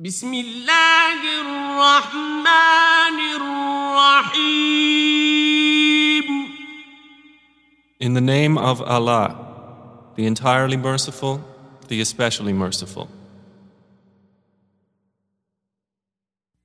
[0.00, 5.01] بسم الله الرحمن الرحيم
[7.99, 9.35] In the name of Allah,
[10.15, 11.43] the entirely merciful,
[11.87, 13.07] the especially merciful.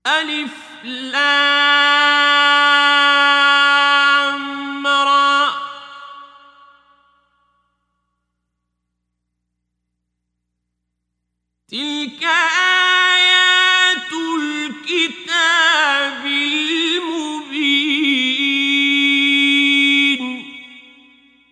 [0.07, 1.85] ألف لام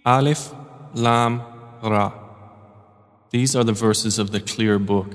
[0.06, 0.52] Alif,
[0.92, 1.40] Lam,
[1.82, 2.12] Ra.
[3.30, 5.14] These are the verses of the clear book.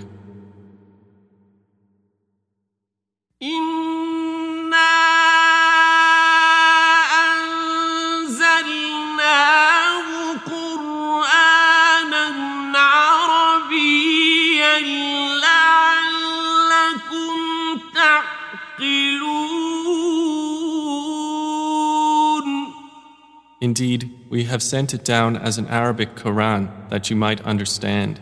[23.61, 28.19] Indeed, we have sent it down as an Arabic Quran that you might understand.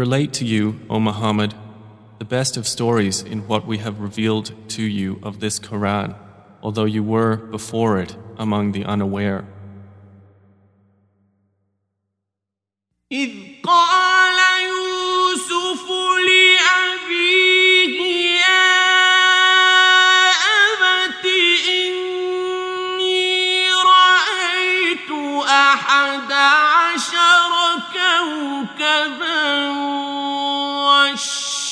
[0.00, 1.52] Relate to you, O Muhammad,
[2.18, 6.16] the best of stories in what we have revealed to you of this Quran,
[6.62, 9.44] although you were before it among the unaware.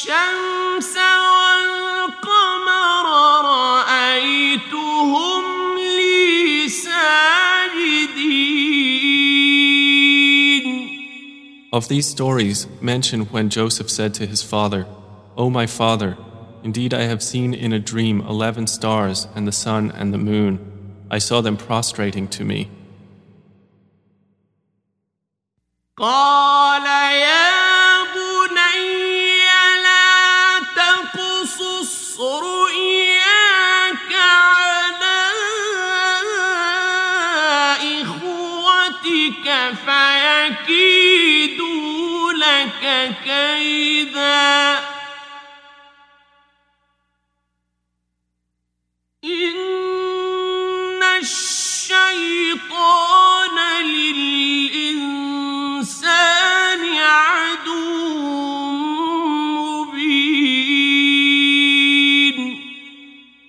[0.08, 0.96] والشمس
[1.36, 3.06] والقمر
[3.46, 5.44] رأيتهم
[5.76, 8.24] لي ساجدين
[11.74, 14.86] Of these stories, mention when Joseph said to his father,
[15.36, 16.18] O my father,
[16.64, 20.60] indeed I have seen in a dream eleven stars and the sun and the moon.
[21.12, 22.70] I saw them prostrating to me.
[25.98, 27.47] قال يا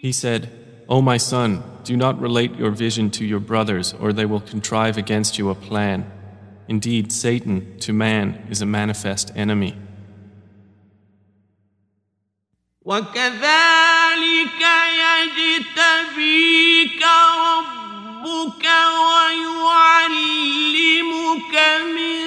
[0.10, 0.50] He said,
[0.88, 4.98] O my son, do not relate your vision to your brothers, or they will contrive
[4.98, 6.12] against you a plan.
[6.69, 9.75] Indeed, Satan to man is a manifest enemy.
[12.85, 14.63] وكذلك
[15.75, 17.03] يجتبيك
[17.41, 18.65] ربك
[19.65, 20.35] ويعلمك
[21.97, 22.18] من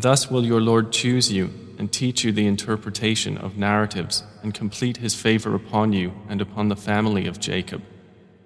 [0.00, 4.54] And thus will your Lord choose you and teach you the interpretation of narratives and
[4.54, 7.82] complete his favor upon you and upon the family of Jacob,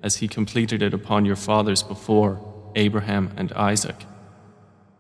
[0.02, 2.40] as he completed it upon your fathers before,
[2.74, 4.04] Abraham and Isaac.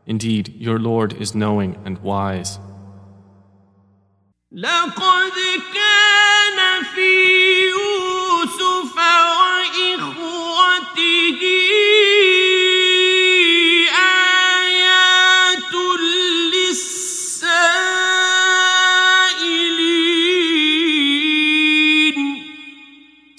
[0.06, 2.60] Indeed, your Lord is knowing and wise.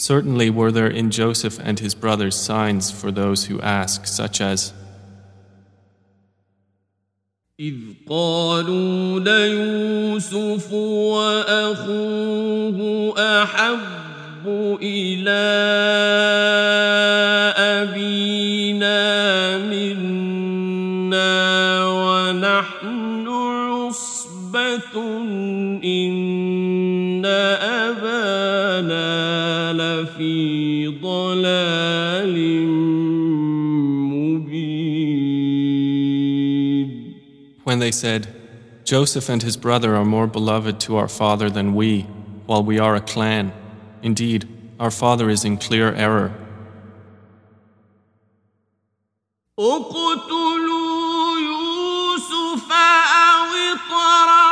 [0.05, 4.71] Certainly were there in Joseph and his brothers signs for those who ask, such as,
[37.64, 38.28] When they said,
[38.84, 42.02] Joseph and his brother are more beloved to our father than we,
[42.46, 43.52] while we are a clan.
[44.02, 44.48] Indeed,
[44.80, 46.34] our father is in clear error.
[49.58, 54.43] اقتلوا يوسف أو اطرحوه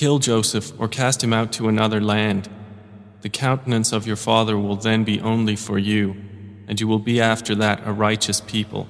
[0.00, 2.48] Kill Joseph or cast him out to another land.
[3.20, 6.16] The countenance of your father will then be only for you,
[6.66, 8.88] and you will be after that a righteous people.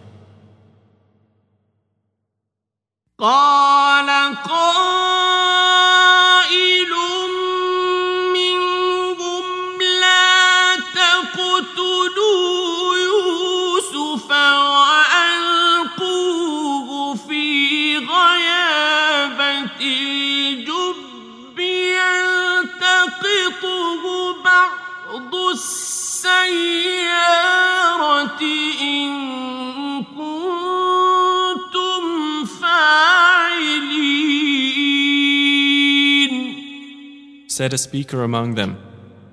[37.61, 38.79] Said a speaker among them,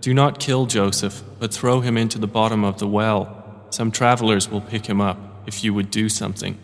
[0.01, 3.65] Do not kill Joseph, but throw him into the bottom of the well.
[3.69, 6.57] Some travelers will pick him up if you would do something.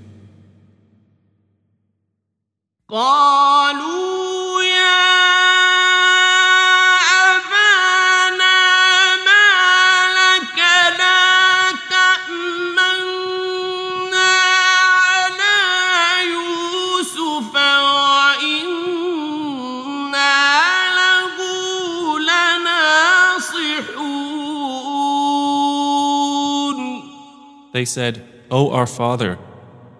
[27.83, 29.39] They said, O our father,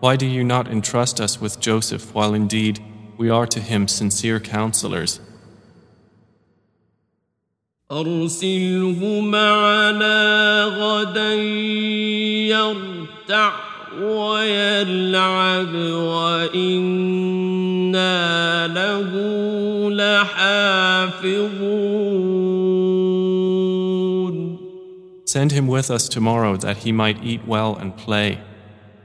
[0.01, 2.83] why do you not entrust us with Joseph while indeed
[3.17, 5.21] we are to him sincere counselors?
[7.91, 11.35] أرسله معنا غدا
[12.53, 13.53] يرتع
[14.01, 17.07] ويلعب وإنا
[18.67, 19.11] له
[19.91, 21.39] لحافظون
[25.34, 28.40] Send him with us tomorrow that he might eat well and play,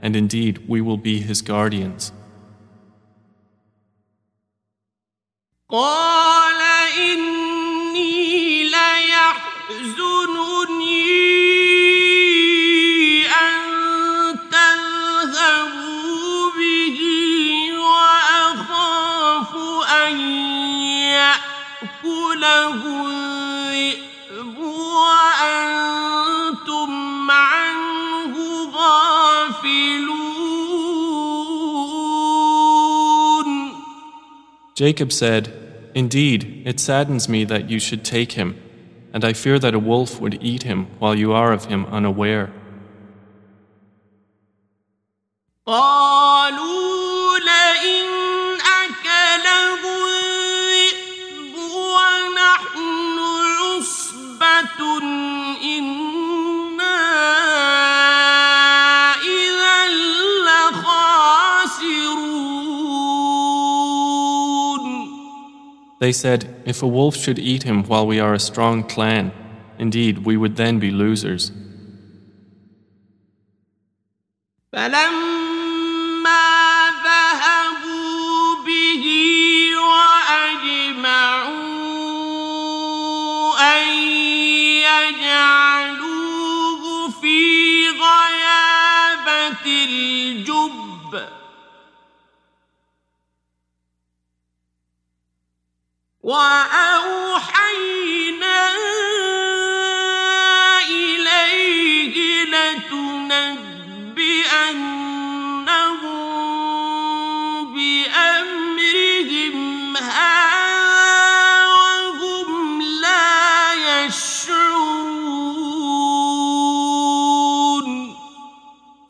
[0.02, 2.12] and indeed we will be his guardians.
[34.78, 35.52] Jacob said,
[35.92, 38.54] Indeed, it saddens me that you should take him,
[39.12, 42.52] and I fear that a wolf would eat him while you are of him unaware.
[65.98, 69.32] They said, If a wolf should eat him while we are a strong clan,
[69.78, 71.50] indeed we would then be losers.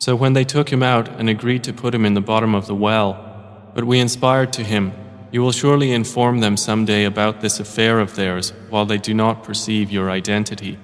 [0.09, 2.65] So when they took him out and agreed to put him in the bottom of
[2.65, 3.13] the well,
[3.75, 4.91] but we inspired to him,
[5.31, 9.43] You will surely inform them someday about this affair of theirs while they do not
[9.43, 10.79] perceive your identity.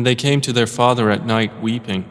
[0.00, 2.06] And they came to their father at night weeping.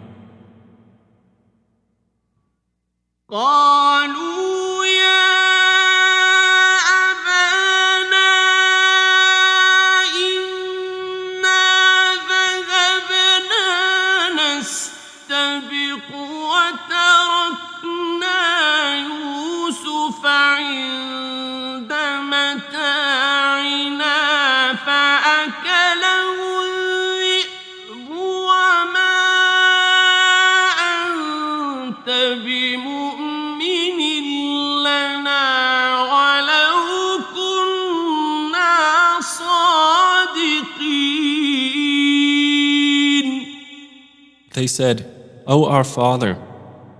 [44.60, 45.10] They said,
[45.48, 46.38] O our father,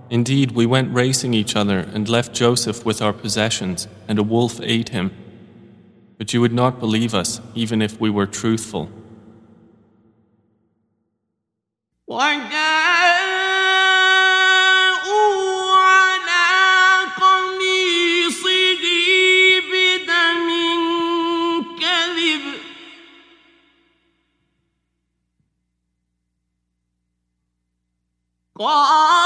[0.08, 4.58] indeed we went racing each other and left Joseph with our possessions, and a wolf
[4.62, 5.10] ate him.
[6.16, 8.88] But you would not believe us, even if we were truthful.
[28.60, 29.19] 花。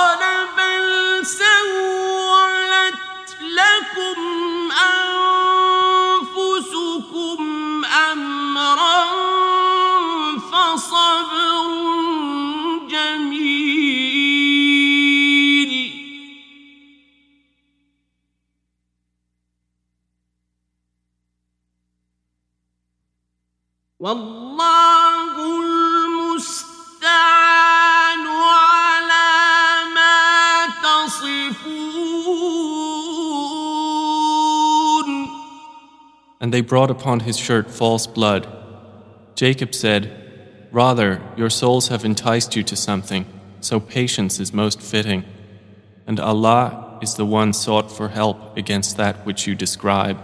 [36.54, 38.46] They brought upon his shirt false blood.
[39.34, 43.26] Jacob said, Rather, your souls have enticed you to something,
[43.61, 45.25] so patience is most fitting.
[46.06, 50.16] And Allah is the one sought for help against that which you describe.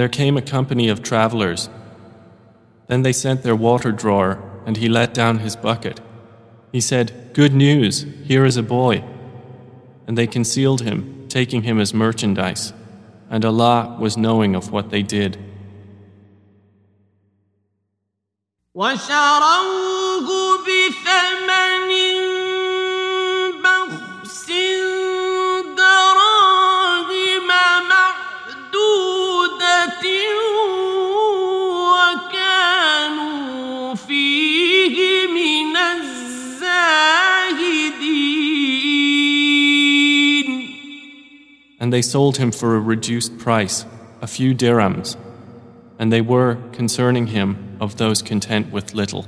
[0.00, 1.68] there came a company of travelers.
[2.86, 6.00] Then they sent their water drawer, and he let down his bucket.
[6.72, 9.04] He said, Good news, here is a boy.
[10.06, 12.72] And they concealed him, taking him as merchandise.
[13.30, 15.38] And Allah was knowing of what they did.
[18.74, 20.28] وشروه
[20.66, 21.09] بثمن
[41.91, 43.85] And they sold him for a reduced price,
[44.21, 45.17] a few dirhams,
[45.99, 49.27] and they were, concerning him, of those content with little.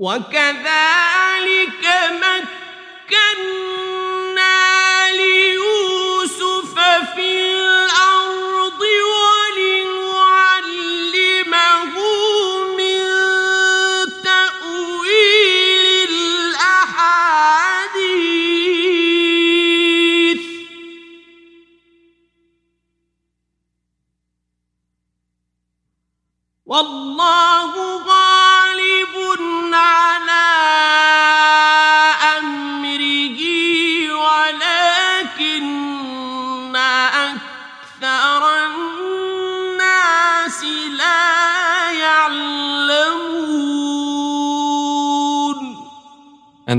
[0.00, 0.99] وكذلك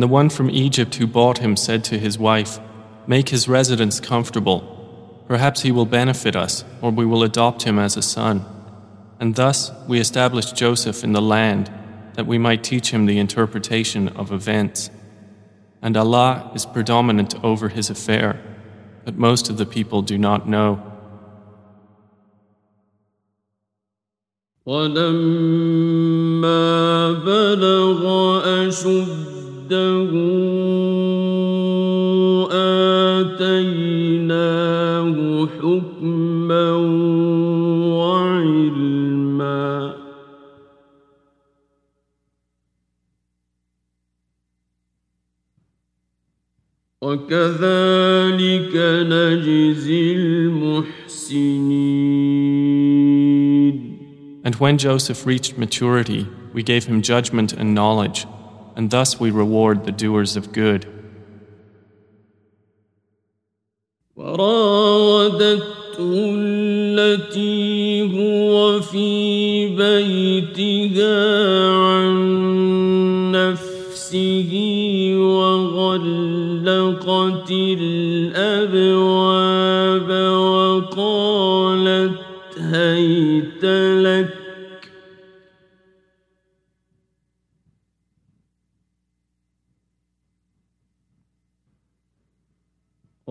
[0.00, 2.58] And the one from Egypt who bought him said to his wife,
[3.06, 5.24] Make his residence comfortable.
[5.28, 8.44] Perhaps he will benefit us, or we will adopt him as a son.
[9.20, 11.70] And thus we established Joseph in the land,
[12.14, 14.90] that we might teach him the interpretation of events.
[15.82, 18.40] And Allah is predominant over his affair,
[19.04, 20.92] but most of the people do not know.
[24.66, 25.92] ولما
[27.12, 28.02] بلغ
[28.66, 29.19] أشده
[33.41, 35.15] آتيناه
[35.47, 36.71] حكما
[37.95, 39.71] وعلما
[47.01, 48.75] وكذلك
[49.07, 51.81] نجزي المحسنين
[54.43, 58.25] And when Joseph reached maturity, we gave him judgment and knowledge,
[58.80, 60.86] and thus we reward the doers of good.
[64.16, 65.64] وراودته
[65.98, 72.16] التي هو في بيتها عن
[73.32, 74.52] نفسه
[75.18, 76.30] وغلقت
[77.80, 79.30] الابواب
[80.90, 82.12] وقالت
[82.58, 84.39] هيت لك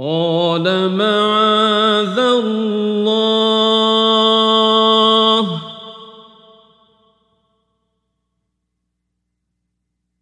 [0.00, 0.64] قال
[0.96, 3.10] معاذ الله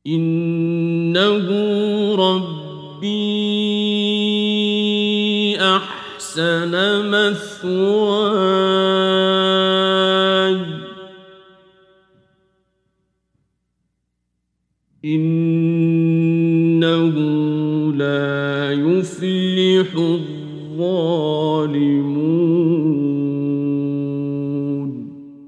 [0.06, 1.46] إنه
[2.18, 3.18] ربي
[5.60, 6.72] أحسن
[7.10, 8.27] مثواي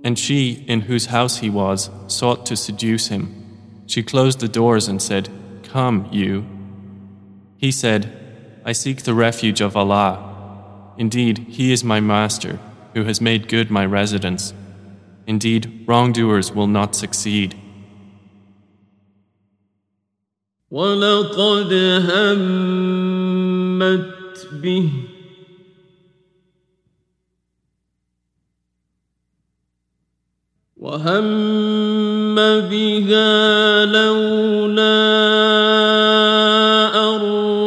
[0.03, 3.83] And she, in whose house he was, sought to seduce him.
[3.87, 5.29] She closed the doors and said,
[5.63, 6.45] Come, you.
[7.57, 8.11] He said,
[8.63, 10.93] I seek the refuge of Allah.
[10.97, 12.59] Indeed, He is my master,
[12.93, 14.53] who has made good my residence.
[15.27, 17.55] Indeed, wrongdoers will not succeed.
[20.71, 21.71] ولقد
[22.09, 24.05] همت
[24.61, 25.08] به
[30.80, 35.00] وهم بها لولا
[36.96, 37.20] أن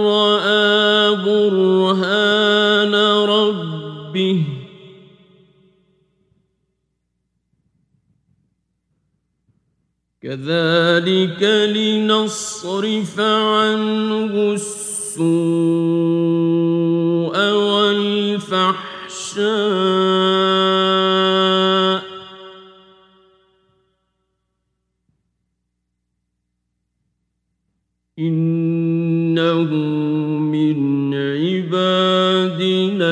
[0.05, 2.95] رأى برهان
[3.29, 4.43] ربه
[10.21, 11.43] كذلك
[11.75, 15.23] لنصرف عنه السوء
[17.53, 18.73] والفحشاء
[28.18, 29.64] إنه
[30.40, 33.10] من عبادنا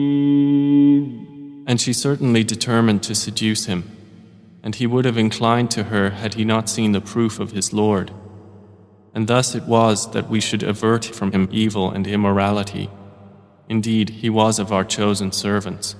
[0.00, 3.84] المخلصين And she certainly determined to seduce him.
[4.62, 7.72] and he would have inclined to her had he not seen the proof of his
[7.72, 8.12] Lord.
[9.14, 12.90] And thus it was that we should avert from him evil and immorality.
[13.68, 15.96] Indeed, he was of our chosen servants.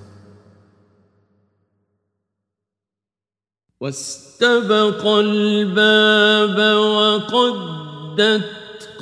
[3.80, 8.42] واستبق الباب وقدت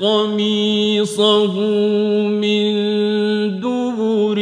[0.01, 1.61] قميصه
[2.31, 2.75] من
[3.61, 4.39] دبر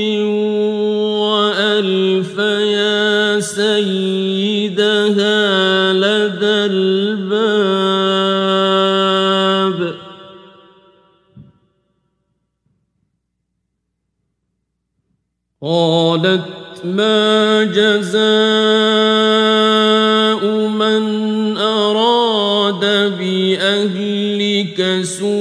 [1.20, 5.12] وألف يا سيدها
[5.92, 7.52] لدى الباب.
[15.62, 16.42] قالت
[16.84, 19.12] ما جزاء
[20.91, 22.79] من أراد
[23.19, 25.37] بأهلك سوءا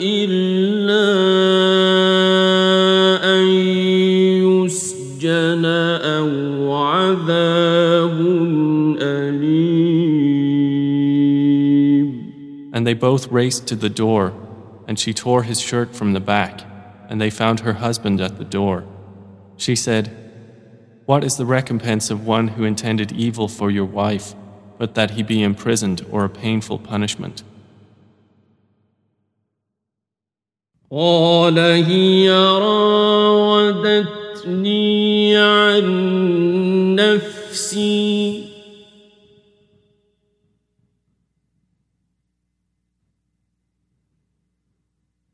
[0.00, 1.08] إلا
[3.34, 3.46] أن
[4.44, 8.18] يسجن أو عذاب
[9.00, 10.18] أليم
[12.72, 14.32] And they both raced to the door,
[14.86, 16.60] and she tore his shirt from the back,
[17.08, 18.84] and they found her husband at the door.
[19.56, 20.21] She said,
[21.06, 24.34] What is the recompense of one who intended evil for your wife,
[24.78, 27.42] but that he be imprisoned or a painful punishment?
[30.90, 34.06] قال هي راودتني
[35.36, 35.84] عن
[36.94, 38.48] نفسي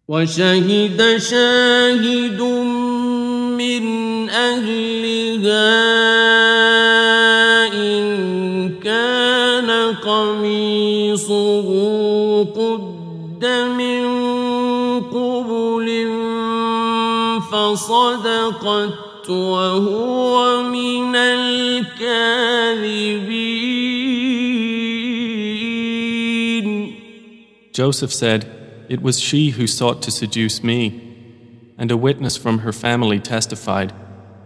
[0.09, 2.58] وشهد شاهد من
[4.39, 5.71] أهلها
[7.73, 8.05] إن
[8.83, 11.69] كان قميصه
[12.45, 13.45] قد
[13.79, 14.05] من
[15.01, 15.89] قبل
[17.53, 22.35] فصدقت وهو من الكاذبين
[27.73, 28.47] Joseph said,
[28.89, 31.01] It was she who sought to seduce me.
[31.77, 33.93] And a witness from her family testified,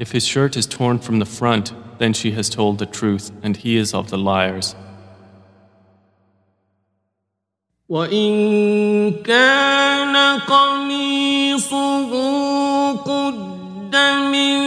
[0.03, 3.57] If his shirt is torn from the front, then she has told the truth, and
[3.57, 4.75] he is of the liars.
[7.88, 8.31] وإن
[9.25, 12.11] كان قميصه
[13.05, 13.49] قد
[14.33, 14.59] من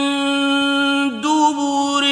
[1.20, 2.04] دبر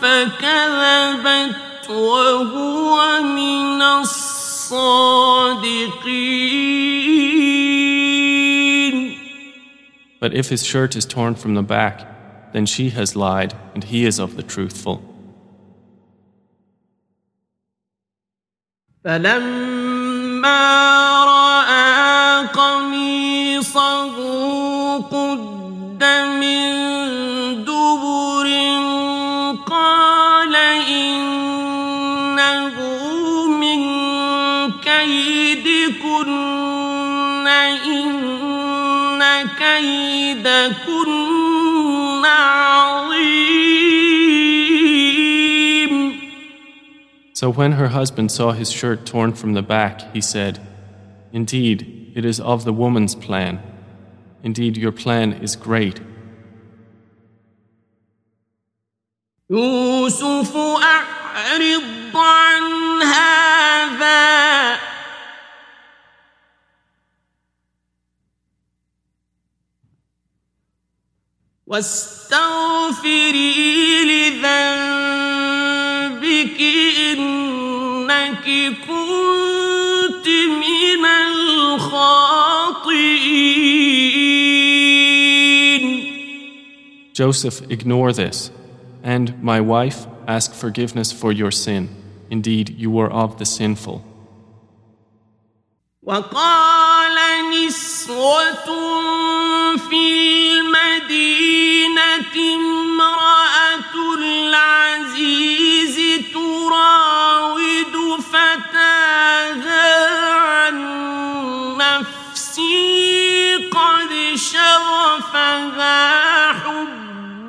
[0.00, 5.12] فكذبت وهو من الصادقين
[10.20, 14.04] But if his shirt is torn from the back, then she has lied, and he
[14.04, 15.08] is of the truthful.
[19.04, 21.05] فلما
[40.56, 43.52] كيدكن عظيم
[47.34, 50.60] So when her husband saw his shirt torn from the back, he said,
[51.32, 53.60] Indeed, it is of the woman's plan.
[54.44, 56.00] Indeed, your plan is great.
[59.50, 64.78] يوسف أعرض عن هذا
[71.66, 73.14] واستغفري
[74.04, 75.02] لذنبك
[76.98, 78.46] إنك
[78.86, 80.26] كنت
[80.62, 82.32] من الخاطئين
[87.14, 88.50] Joseph, ignore this.
[89.02, 91.88] And, my wife, ask forgiveness for your sin.
[92.30, 94.02] Indeed, you were of the sinful.
[96.02, 97.16] وقال
[97.50, 98.66] نسوة
[99.76, 100.45] في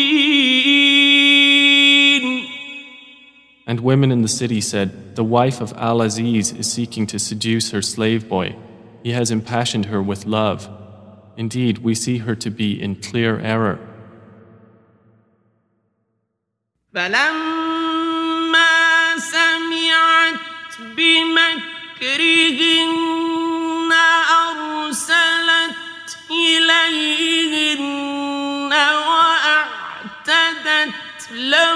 [3.68, 7.72] And women in the city said, The wife of Al Aziz is seeking to seduce
[7.72, 8.56] her slave boy.
[9.04, 10.70] He has impassioned her with love.
[11.36, 13.78] Indeed, we see her to be in clear error.
[16.95, 18.69] فلما
[19.19, 21.63] سمعت بمكرهن
[24.49, 25.77] أرسلت
[26.31, 27.83] إليهن
[29.09, 30.93] وأعتدت
[31.33, 31.72] لهن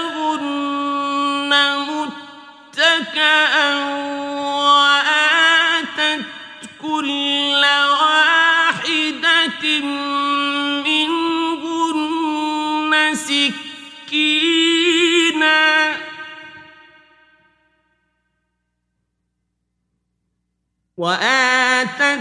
[20.97, 22.19] وآتت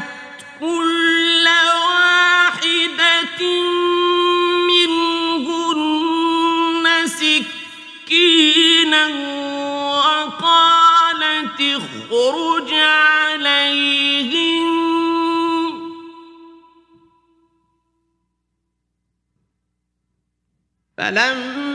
[0.61, 1.47] كل
[1.89, 3.41] واحدة
[4.69, 6.27] منهن
[7.07, 9.07] سكينا
[9.97, 14.67] وقالت اخرج عليهم
[20.99, 21.65] فلما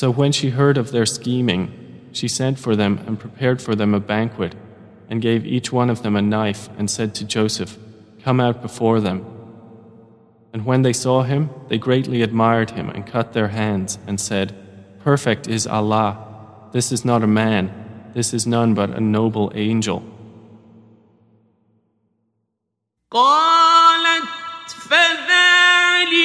[0.00, 1.72] So when she heard of their scheming,
[2.12, 4.54] she sent for them and prepared for them a banquet,
[5.08, 7.78] and gave each one of them a knife, and said to Joseph,
[8.22, 9.24] Come out before them.
[10.52, 14.54] And when they saw him, they greatly admired him and cut their hands, and said,
[15.00, 16.18] Perfect is Allah.
[16.72, 17.70] This is not a man,
[18.14, 20.02] this is none but a noble angel.
[23.10, 24.28] قالت
[24.88, 26.16] فذلكن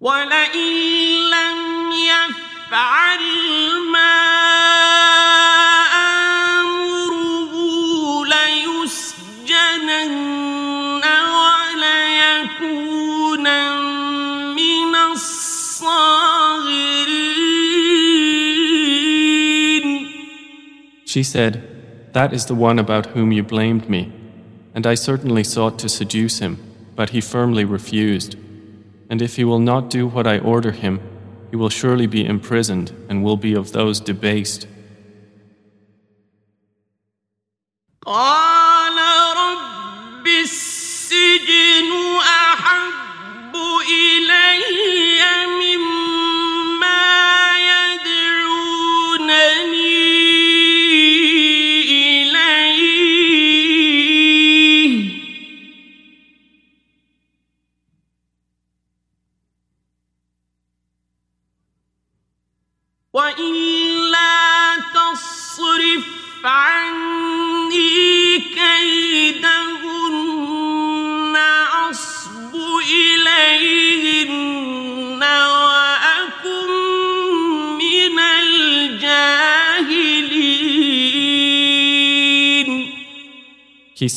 [0.00, 0.72] ولئن
[1.30, 1.58] لم
[1.92, 3.22] يفعل
[3.92, 4.16] ما
[6.60, 7.52] آمره
[8.26, 9.44] ليسجنن
[12.62, 13.60] وليكونا
[14.52, 16.56] من الصاغرين
[21.04, 21.62] She said,
[22.12, 24.12] That is the one about whom you blamed me.
[24.74, 26.58] And I certainly sought to seduce him,
[26.94, 28.36] but he firmly refused.
[29.11, 31.01] And if he will not do what I order him,
[31.49, 34.67] he will surely be imprisoned and will be of those debased.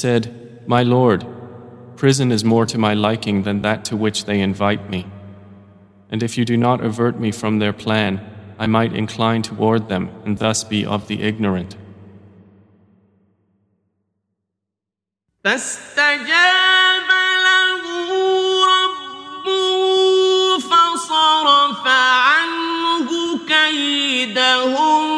[0.04, 1.26] said, My Lord,
[1.96, 5.06] prison is more to my liking than that to which they invite me.
[6.12, 8.20] And if you do not avert me from their plan,
[8.60, 11.78] I might incline toward them and thus be of the ignorant.
[15.44, 17.10] فاستجاب
[17.48, 17.84] له
[18.76, 23.10] ربه فصرف عنه
[23.48, 25.13] كيدهم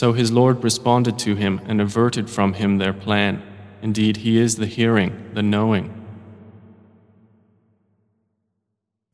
[0.00, 3.42] So his Lord responded to him and averted from him their plan.
[3.80, 5.92] Indeed, he is the hearing, the knowing.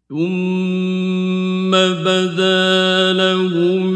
[0.08, 3.86] ثم بدا لهم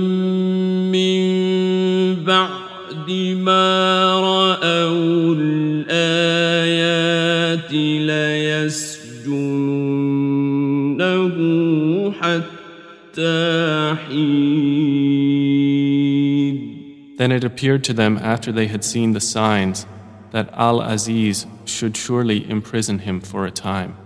[0.92, 3.66] من بعد ما
[4.20, 6.92] رأوا الآيات
[8.08, 9.36] ليسجننه
[12.12, 13.79] حتى
[17.20, 19.86] Then it appeared to them after they had seen the signs
[20.32, 23.96] that Al Aziz should surely imprison him for a time.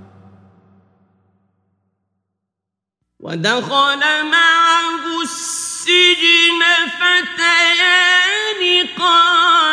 [3.21, 6.63] ودخل معه السجن
[7.01, 9.64] فتيان قال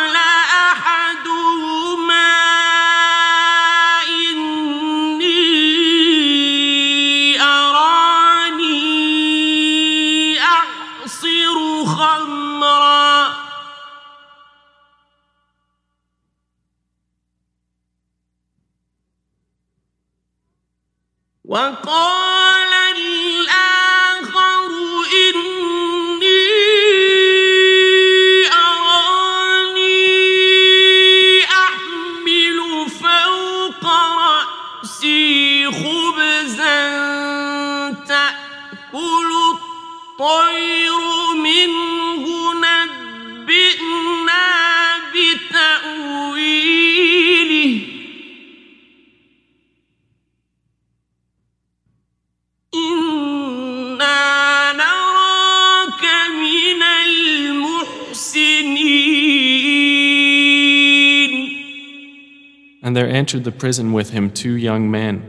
[63.23, 65.21] entered the prison with him two young men.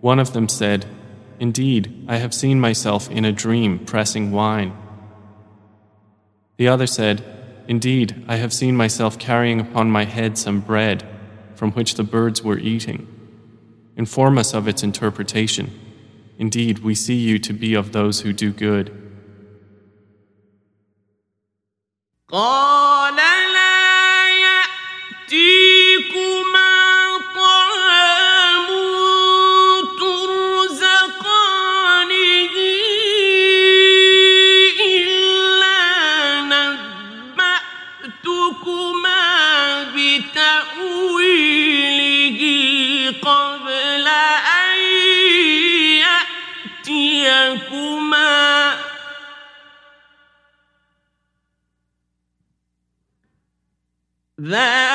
[0.00, 0.86] One of them said,
[1.38, 4.74] Indeed, I have seen myself in a dream pressing wine.
[6.56, 7.22] The other said,
[7.68, 11.06] Indeed, I have seen myself carrying upon my head some bread
[11.54, 13.06] from which the birds were eating.
[13.94, 15.70] Inform us of its interpretation.
[16.38, 18.88] Indeed, we see you to be of those who do good.
[22.32, 22.91] Oh!
[54.41, 54.90] ذلكما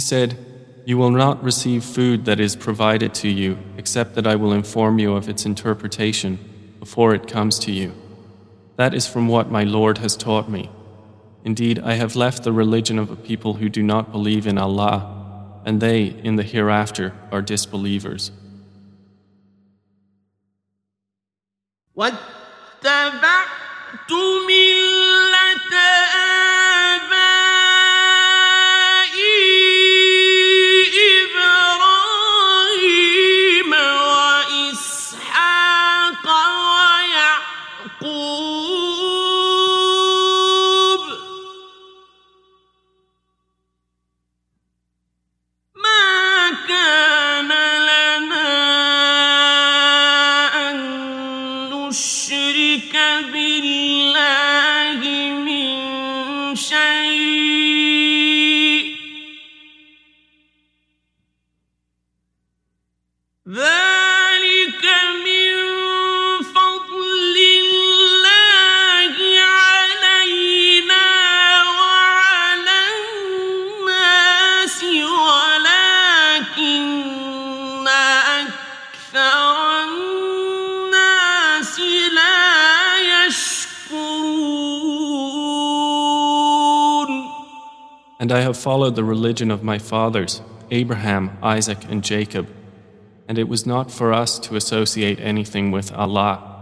[0.00, 0.36] said,
[0.84, 4.98] You will not receive food that is provided to you, except that I will inform
[4.98, 6.38] you of its interpretation
[6.80, 7.92] before it comes to you.
[8.76, 10.70] That is from what my Lord has taught me.
[11.44, 15.60] Indeed, I have left the religion of a people who do not believe in Allah,
[15.64, 18.30] and they, in the hereafter, are disbelievers.
[21.96, 23.48] واتبعت
[24.12, 25.72] ملة
[88.30, 90.40] And I have followed the religion of my fathers,
[90.70, 92.48] Abraham, Isaac, and Jacob.
[93.28, 96.56] And it was not for us to associate anything with Allah.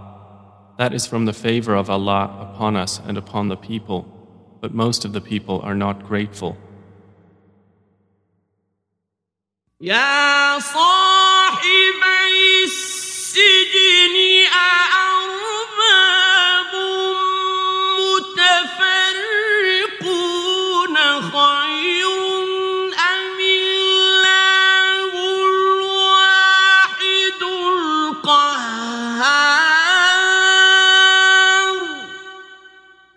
[0.79, 4.07] That is from the favor of Allah upon us and upon the people,
[4.61, 6.57] but most of the people are not grateful.
[9.81, 11.95] يا صاحبي
[12.65, 14.17] السجن
[14.47, 15.38] أأرباب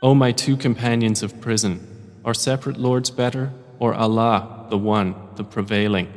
[0.03, 1.86] O my two companions of prison,
[2.24, 6.12] are separate lords better, or Allah, the One, the Prevailing?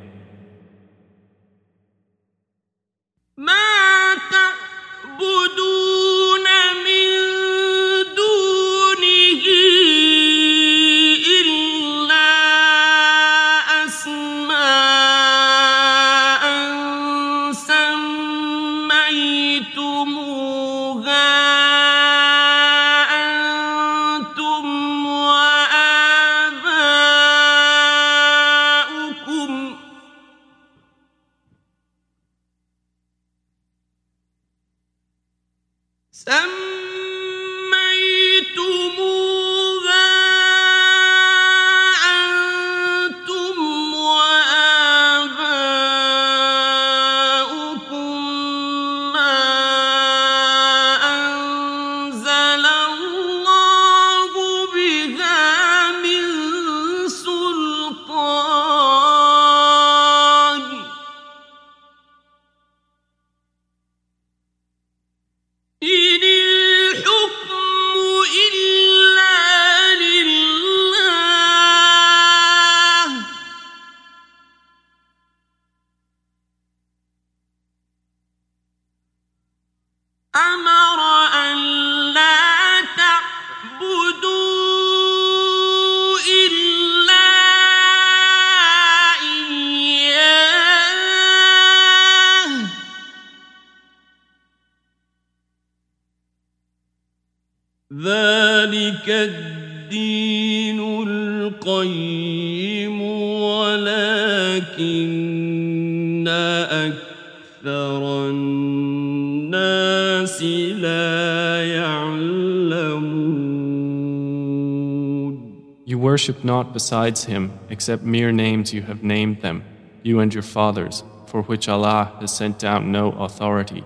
[116.14, 119.64] worship not besides Him except mere names you have named them,
[120.02, 123.84] you and your fathers, for which Allah has sent down no authority.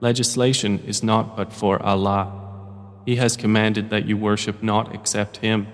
[0.00, 2.32] Legislation is not but for Allah.
[3.04, 5.66] He has commanded that you worship not except Him.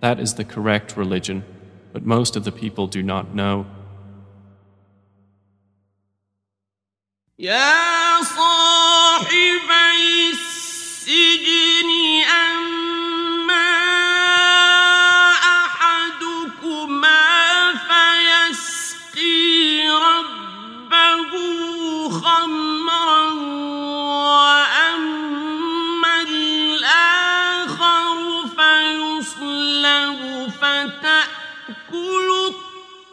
[0.00, 1.44] That is the correct religion,
[1.92, 3.66] but most of the people do not know.
[7.38, 9.60] يا صاحبي
[10.30, 11.65] السجن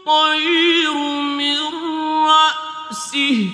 [0.10, 0.94] الطير
[1.38, 1.60] من
[2.26, 3.50] رأسه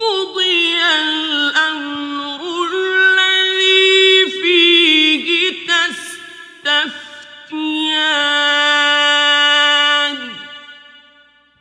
[0.00, 2.40] قضي الأمر
[2.72, 5.26] الذي فيه
[5.68, 7.00] تستفتيان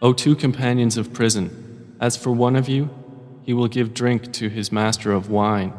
[0.02, 1.50] O two companions of prison,
[2.00, 2.90] as for one of you,
[3.44, 5.74] he will give drink to his master of wine.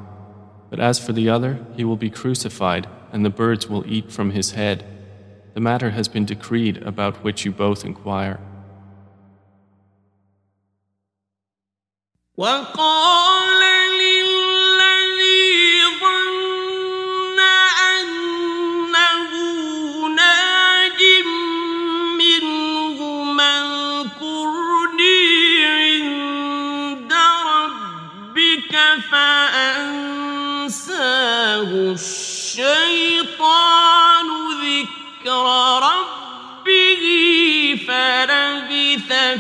[0.68, 4.30] But as for the other, he will be crucified, and the birds will eat from
[4.30, 4.84] his head.
[5.54, 8.38] The matter has been decreed about which you both inquire.
[12.36, 13.62] وقال
[14.00, 15.60] للذي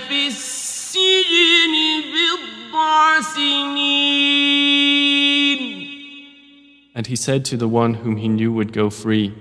[0.08, 1.74] في السجن
[2.12, 4.80] بضع سنين
[6.92, 9.32] And he said to the one whom he knew would go free,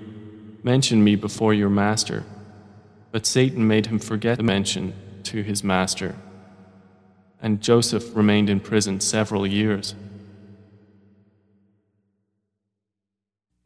[0.62, 2.24] Mention me before your master.
[3.12, 4.94] But Satan made him forget the mention
[5.24, 6.14] to his master.
[7.42, 9.94] And Joseph remained in prison several years.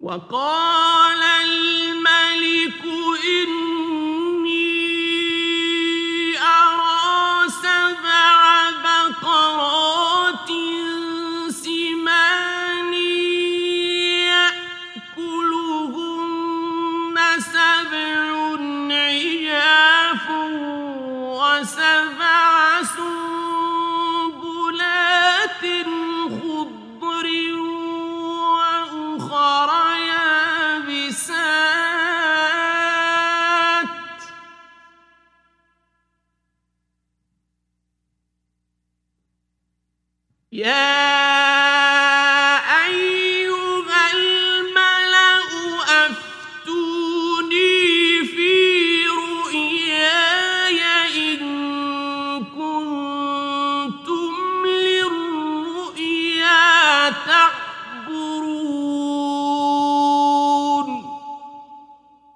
[0.01, 2.83] وقال الملك
[3.25, 3.58] إني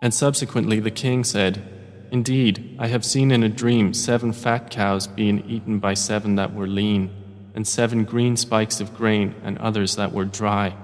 [0.04, 1.64] And subsequently the king said,
[2.12, 6.54] Indeed, I have seen in a dream seven fat cows being eaten by seven that
[6.54, 7.10] were lean,
[7.56, 10.76] and seven green spikes of grain and others that were dry.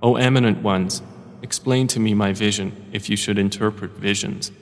[0.00, 1.02] O eminent ones,
[1.42, 4.52] explain to me my vision if you should interpret visions.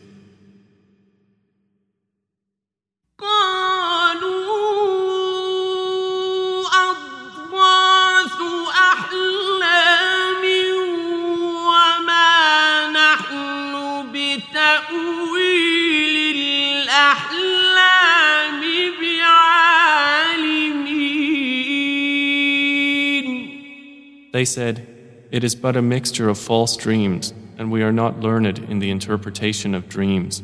[24.45, 24.86] They said,
[25.30, 28.90] It is but a mixture of false dreams, and we are not learned in the
[28.90, 30.42] interpretation of dreams.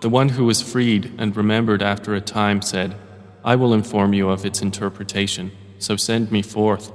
[0.00, 2.94] But the one who was freed and remembered after a time said,
[3.44, 6.90] I will inform you of its interpretation, so send me forth.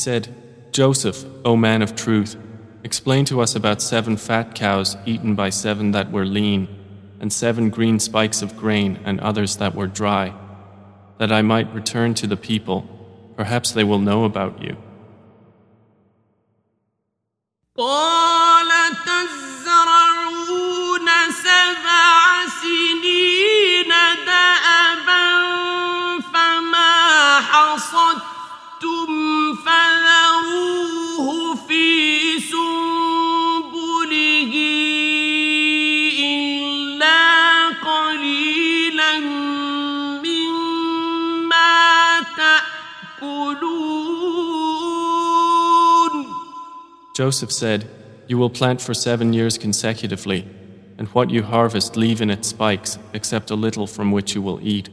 [0.00, 0.34] Said,
[0.72, 2.36] Joseph, O man of truth,
[2.82, 6.68] explain to us about seven fat cows eaten by seven that were lean,
[7.20, 10.34] and seven green spikes of grain and others that were dry,
[11.18, 12.88] that I might return to the people.
[13.36, 14.76] Perhaps they will know about you.
[47.20, 47.86] Joseph said,
[48.28, 50.48] You will plant for seven years consecutively,
[50.96, 54.58] and what you harvest leave in its spikes, except a little from which you will
[54.62, 54.88] eat.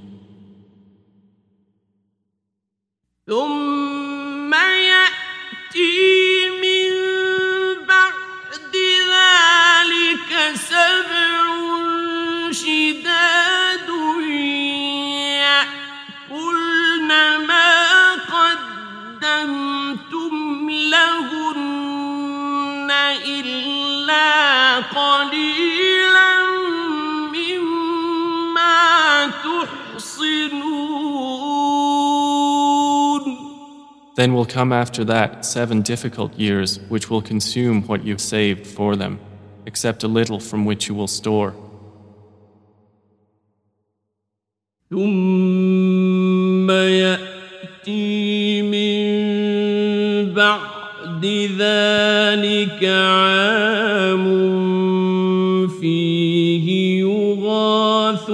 [34.17, 38.95] Then will come after that seven difficult years, which will consume what you saved for
[38.95, 39.19] them,
[39.65, 41.55] except a little from which you will store.
[44.91, 49.03] ثم يأتي من
[50.35, 51.25] بعد
[51.59, 54.27] ذلك عام
[55.81, 58.31] فيه يغاث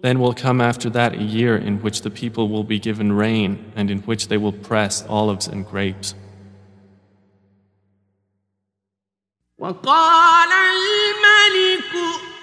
[0.00, 3.72] Then will come after that a year in which the people will be given rain
[3.74, 6.14] and in which they will press olives and grapes.
[9.58, 11.92] وقال الملك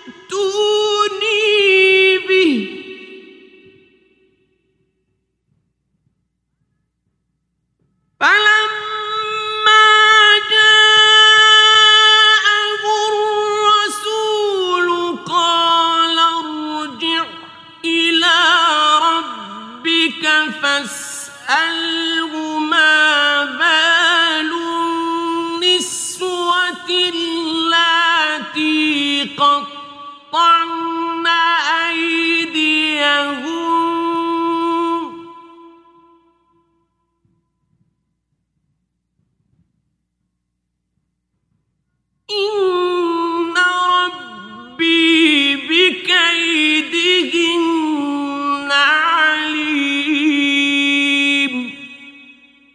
[0.07, 1.37] ائتوني
[2.27, 2.69] به
[8.19, 8.88] فلما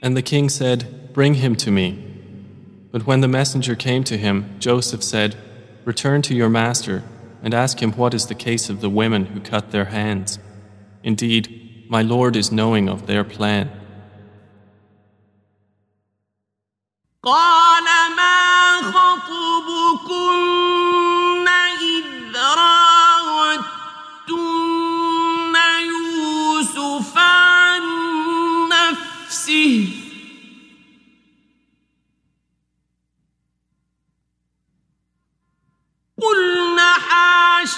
[0.02, 2.02] And the king said, Bring him to me.
[2.92, 5.36] But when the messenger came to him, Joseph said,
[5.84, 7.04] Return to your master
[7.42, 10.40] and ask him what is the case of the women who cut their hands.
[11.04, 13.70] Indeed, my Lord is knowing of their plan.
[17.24, 17.84] قال
[18.16, 18.82] ما
[37.65, 37.77] حاش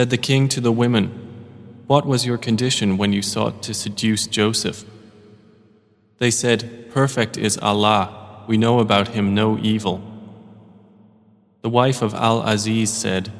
[0.00, 1.04] Said the king to the women,
[1.86, 4.84] What was your condition when you sought to seduce Joseph?
[6.18, 10.02] They said, Perfect is Allah, we know about him no evil.
[11.62, 13.32] The wife of Al Aziz said,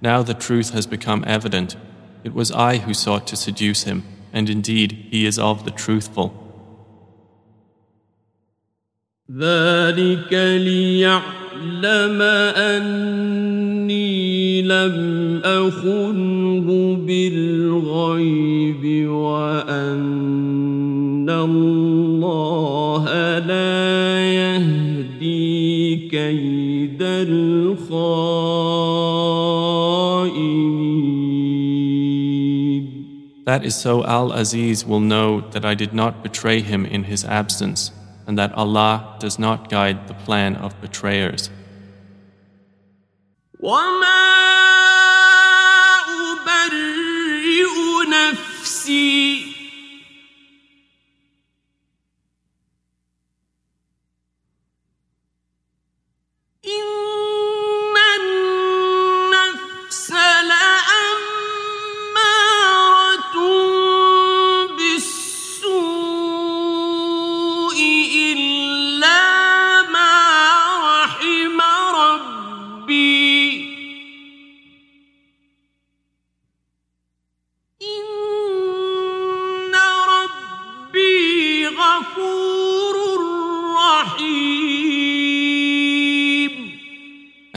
[0.00, 1.76] Now the truth has become evident.
[2.22, 6.40] It was I who sought to seduce him, and indeed he is of the truthful.
[9.30, 12.22] ذلك ليعلم
[12.56, 14.17] أني
[14.68, 23.04] لم أخنه بالغيب وأن الله
[23.38, 28.14] لا يهدي كيد الخائنين
[33.46, 37.26] That is so Al Aziz will know that I did not betray him in his
[37.26, 37.90] absence,
[38.26, 41.50] and that Allah does not guide the plan of betrayers.
[43.60, 44.37] وما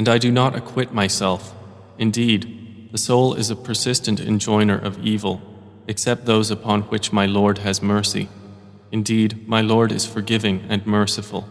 [0.03, 1.55] And I do not acquit myself.
[1.96, 5.40] Indeed, the soul is a persistent enjoiner of evil,
[5.86, 8.28] except those upon which my Lord has mercy.
[8.90, 11.48] Indeed, my Lord is forgiving and merciful.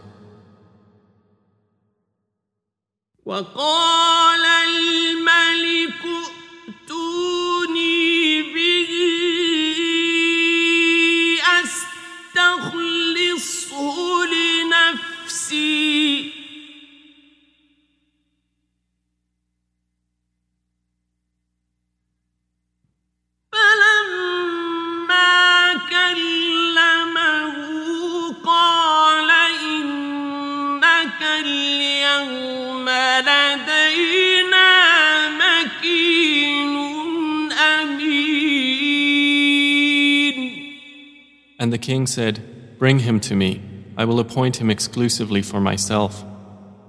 [41.72, 43.62] And the king said, Bring him to me.
[43.96, 46.22] I will appoint him exclusively for myself.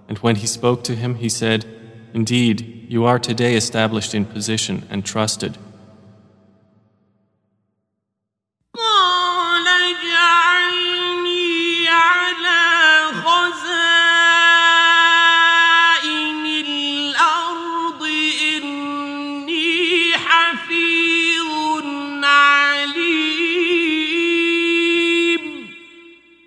[0.09, 1.65] And when he spoke to him, he said,
[2.13, 5.57] Indeed, you are today established in position and trusted.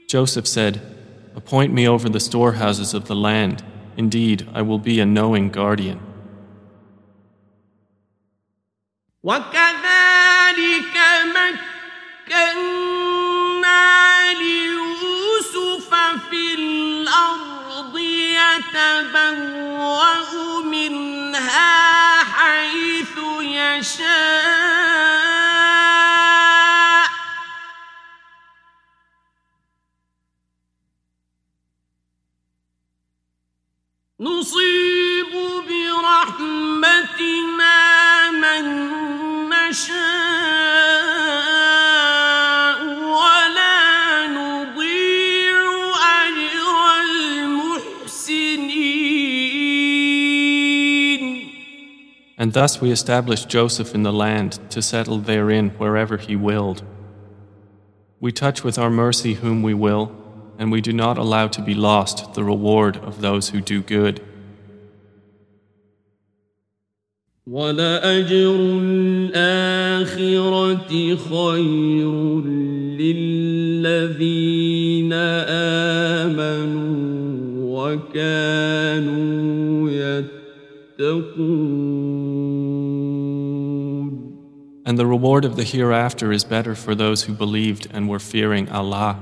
[0.07, 0.82] Joseph said,
[1.36, 3.63] Appoint me over the storehouses of the land.
[3.95, 5.99] Indeed, I will be a knowing guardian.
[9.24, 10.97] وكذلك
[12.28, 12.74] مكنا
[14.34, 15.89] ليوسف
[16.30, 17.97] في الأرض
[18.38, 19.43] يتبوأ
[20.65, 24.64] منها حيث يشاء
[52.45, 56.84] And thus we established Joseph in the land to settle therein wherever he willed.
[58.19, 60.11] We touch with our mercy whom we will,
[60.57, 64.22] and we do not allow to be lost the reward of those who do good.
[67.47, 68.55] ولأجر
[69.34, 70.36] الآخرة
[71.15, 72.41] خير
[73.82, 74.34] للذين
[76.24, 77.01] آمنوا
[77.91, 79.89] وكانوا
[80.99, 81.74] يتقون
[84.87, 88.70] And the reward of the hereafter is better for those who believed and were fearing
[88.70, 89.18] Allah.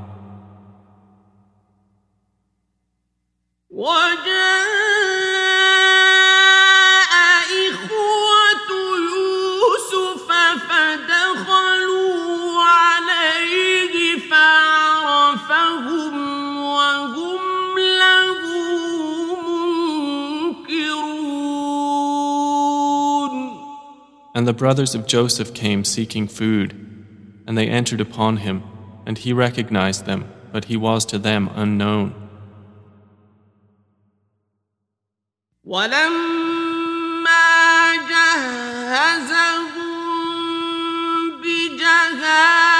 [24.36, 26.74] And the brothers of Joseph came seeking food,
[27.47, 28.64] and they entered upon him,
[29.06, 32.14] and he recognized them, but he was to them unknown.
[35.64, 37.10] ولما
[38.10, 39.72] جهزهم
[41.41, 42.72] بجهازهم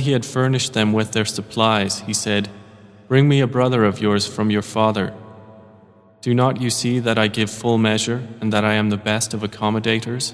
[0.00, 2.48] when he had furnished them with their supplies, he said,
[3.06, 5.12] Bring me a brother of yours from your father.
[6.22, 9.34] Do not you see that I give full measure and that I am the best
[9.34, 10.32] of accommodators?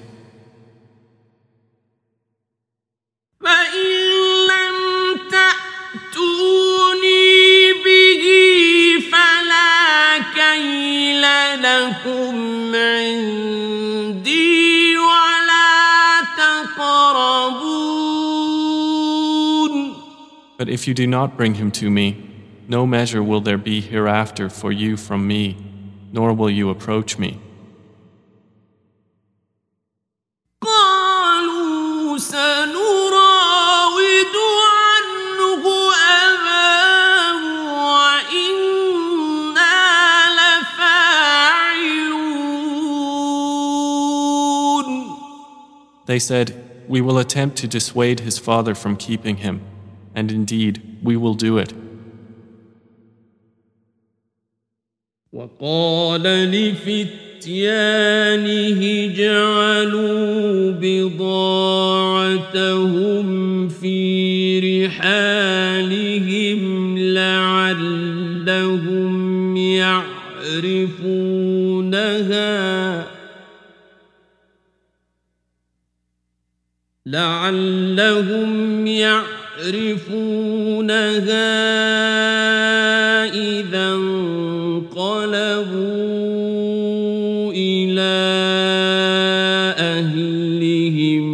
[20.67, 22.29] But if you do not bring him to me,
[22.67, 25.55] no measure will there be hereafter for you from me,
[26.11, 27.39] nor will you approach me.
[46.07, 49.61] They said, We will attempt to dissuade his father from keeping him.
[50.17, 51.73] And indeed, we will do it.
[55.33, 57.61] وقال لفتيانه
[59.15, 61.37] جعلوا بضاعتهم
[63.69, 66.61] في رحالهم
[66.97, 68.37] لعلهم
[69.57, 70.97] يعرفونها
[77.05, 78.87] لعلهم
[79.62, 80.92] يعرفونها
[83.34, 84.92] إذا انقلبوا
[87.52, 88.12] إلى
[89.78, 91.24] أهلهم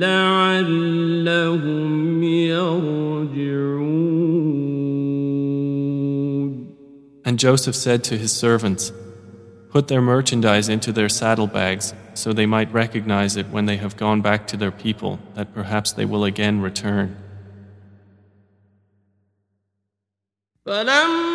[0.00, 1.42] لعلهم
[2.22, 3.90] يرجعون
[7.22, 8.92] And Joseph said to his servants,
[9.70, 14.20] Put their merchandise into their saddlebags, so they might recognize it when they have gone
[14.20, 17.16] back to their people, that perhaps they will again return.
[20.65, 21.34] فلما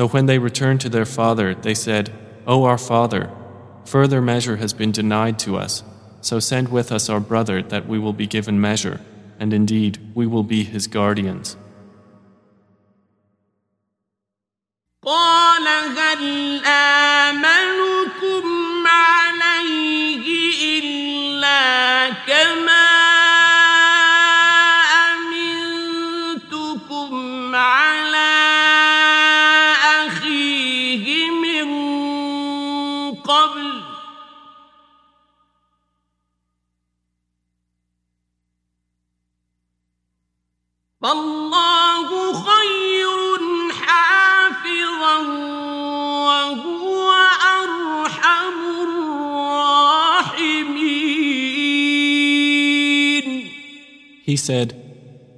[0.00, 2.12] So when they returned to their father, they said,
[2.46, 3.30] O our father,
[3.84, 5.82] further measure has been denied to us,
[6.20, 9.00] so send with us our brother that we will be given measure,
[9.38, 11.56] and indeed we will be his guardians.
[15.04, 15.66] قال
[15.96, 17.79] هل آمنكم
[54.30, 54.74] He said,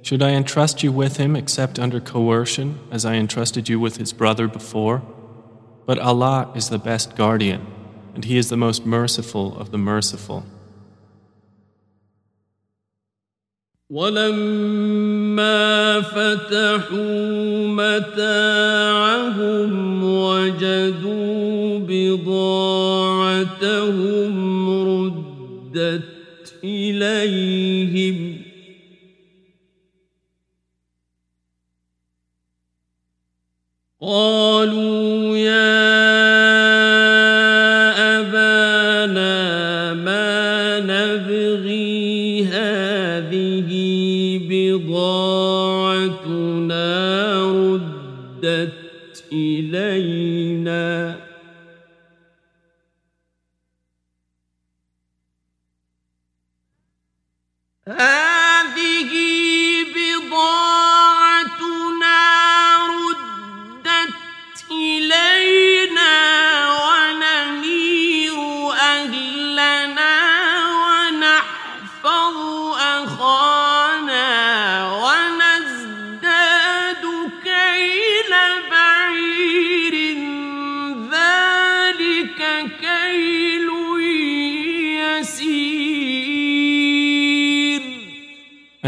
[0.01, 4.13] Should I entrust you with him except under coercion, as I entrusted you with his
[4.13, 5.03] brother before?
[5.85, 7.65] But Allah is the best guardian,
[8.13, 10.45] and He is the most merciful of the merciful.
[13.89, 15.49] ولما
[16.01, 18.43] فتحوا متاعهم
[20.03, 23.09] وجدوا بضاعتهم
[24.87, 26.03] ردت
[26.63, 28.32] إليهم
[34.06, 35.23] قالوا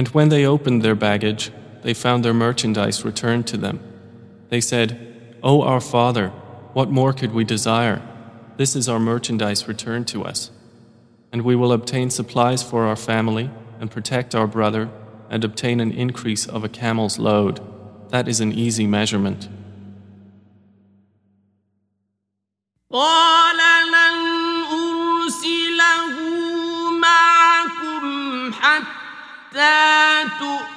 [0.06, 1.50] And when they opened their baggage,
[1.82, 3.80] they found their merchandise returned to them.
[4.50, 6.28] They said, O our father,
[6.74, 8.00] what more could we desire?
[8.56, 10.52] This is our merchandise returned to us.
[11.32, 13.50] And we will obtain supplies for our family,
[13.80, 14.90] and protect our brother,
[15.28, 17.60] and obtain an increase of a camel's load.
[18.10, 19.48] That is an easy measurement.
[30.38, 30.75] tu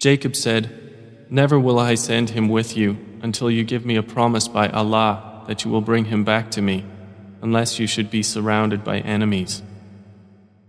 [0.00, 4.48] Jacob said, Never will I send him with you until you give me a promise
[4.48, 6.84] by Allah that you will bring him back to me,
[7.42, 9.62] unless you should be surrounded by enemies.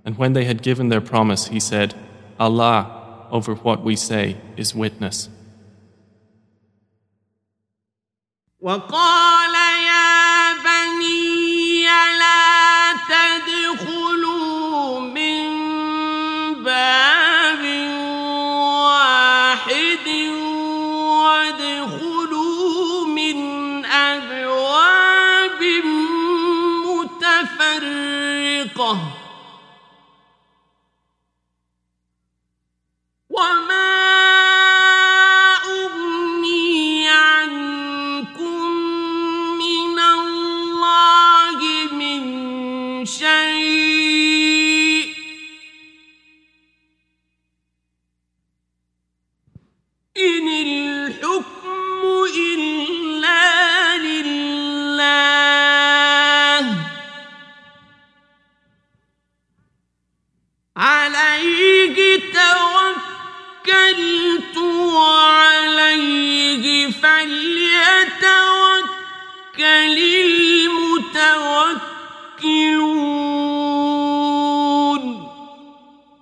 [0.05, 1.93] And when they had given their promise, he said,
[2.39, 5.29] Allah, over what we say, is witness.
[8.61, 9.40] وقال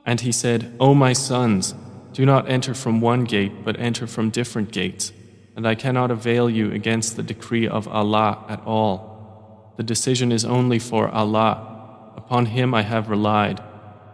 [0.09, 1.73] And he said, O my sons,
[2.13, 5.11] do not enter from one gate, but enter from different gates.
[5.55, 9.73] And I cannot avail you against the decree of Allah at all.
[9.77, 11.53] The decision is only for Allah.
[12.15, 13.59] Upon Him I have relied,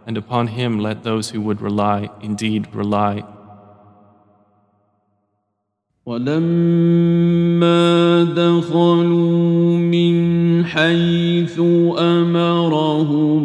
[0.06, 3.24] and upon Him let those who would rely indeed rely.
[6.06, 7.78] ولما
[8.34, 10.14] دخلوا من
[10.64, 11.60] حيث
[11.98, 13.35] امرهم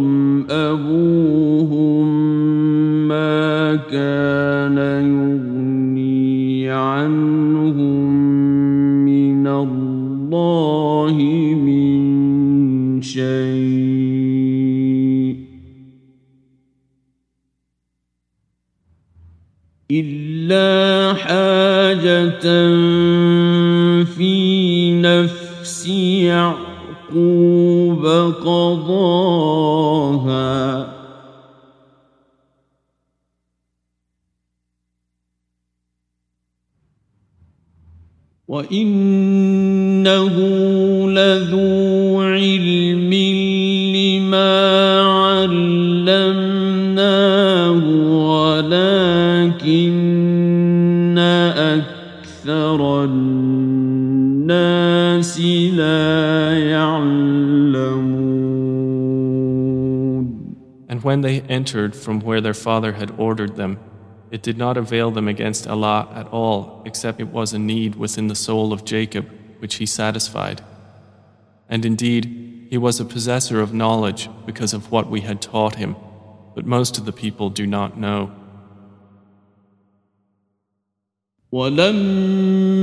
[19.93, 22.40] الا حاجة
[24.05, 25.86] في نفس
[26.22, 28.07] يعقوب
[28.45, 29.72] قضاها.
[38.49, 40.36] وانه
[41.11, 42.91] لذو علم
[61.01, 63.80] And when they entered from where their father had ordered them,
[64.32, 68.28] it did not avail them against Allah at all, except it was a need within
[68.28, 70.61] the soul of Jacob, which he satisfied.
[71.69, 75.95] And indeed, he was a possessor of knowledge because of what we had taught him,
[76.55, 78.32] but most of the people do not know.
[81.51, 82.80] ولما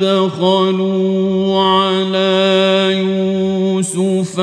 [0.00, 4.40] دخلوا على يوسف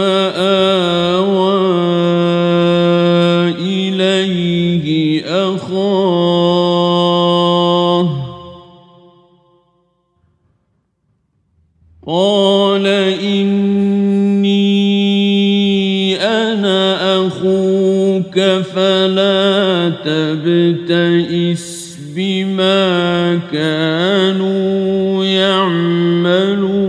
[18.37, 26.83] أخوك فلا تبتئس بما كانوا يعملون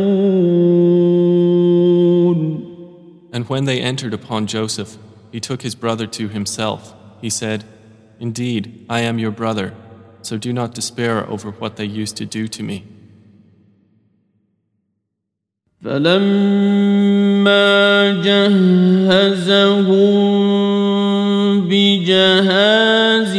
[3.32, 4.96] And when they entered upon Joseph,
[5.32, 6.94] he took his brother to himself.
[7.20, 7.64] He said,
[8.20, 9.74] Indeed, I am your brother,
[10.22, 12.84] so do not despair over what they used to do to me.
[15.84, 17.64] فلما
[18.24, 19.84] جهزهم
[21.69, 23.29] بجهازهم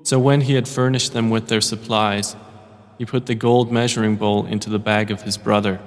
[0.08, 2.36] So when he had furnished them with their supplies,
[2.98, 5.80] he put the gold measuring bowl into the bag of his brother.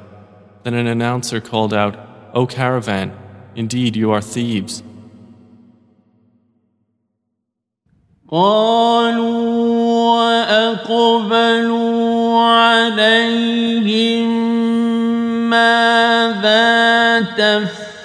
[0.62, 1.96] Then an announcer called out,
[2.34, 3.12] O caravan,
[3.54, 4.82] indeed you are thieves.
[8.28, 9.66] قالوا
[10.86, 14.28] وأقبلوا عليهم
[15.50, 17.96] ماذا تفقدون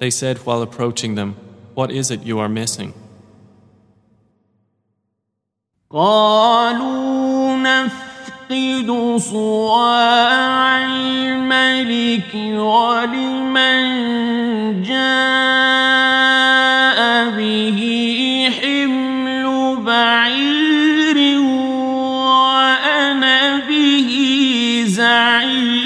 [0.00, 1.36] They said while approaching them,
[1.74, 2.92] What is it you are missing?
[5.90, 13.82] قالوا نفقد صواع الملك ولمن
[14.82, 16.18] جاء
[17.36, 17.80] به
[18.60, 21.40] حمل بعير
[22.20, 24.10] وأنا به
[24.86, 25.76] زعيم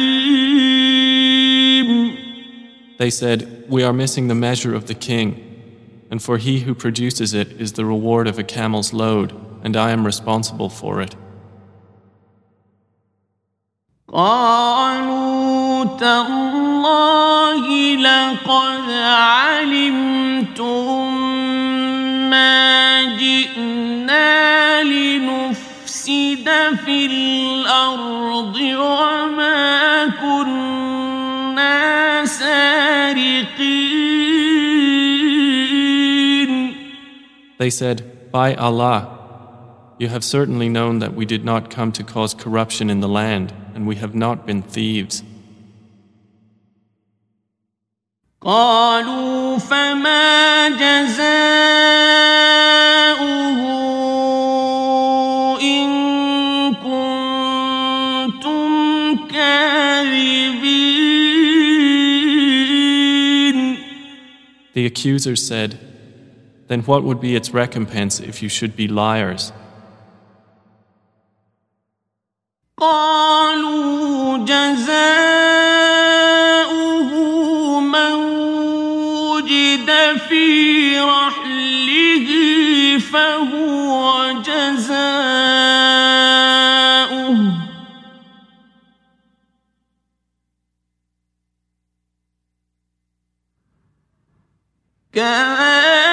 [2.99, 5.37] They said, We are missing the measure of the king,
[6.11, 9.35] and for he who produces it is the reward of a camel's load,
[9.65, 11.15] and I am responsible for it.
[14.13, 20.61] قالوا تالله لقد علمتم
[22.31, 25.71] ما جئنا لنفسد
[26.11, 33.54] نفسد في الأرض وما كنا سارقين
[37.59, 39.17] They said, By Allah,
[39.99, 43.53] you have certainly known that we did not come to cause corruption in the land,
[43.75, 45.23] and we have not been thieves.
[48.41, 51.21] قالوا فما جزاؤه
[55.61, 55.91] إن
[56.75, 58.61] كنتم
[59.29, 60.81] كاذبين
[64.73, 65.79] The accusers said,
[66.69, 69.53] Then what would be its recompense if you should be liars?
[72.79, 75.11] قالوا جزاؤه
[77.81, 78.15] من
[79.31, 79.91] وجد
[80.29, 82.29] في رحله
[82.99, 85.71] فهو جزاؤه
[95.13, 96.04] كذلك نجزي الظالمين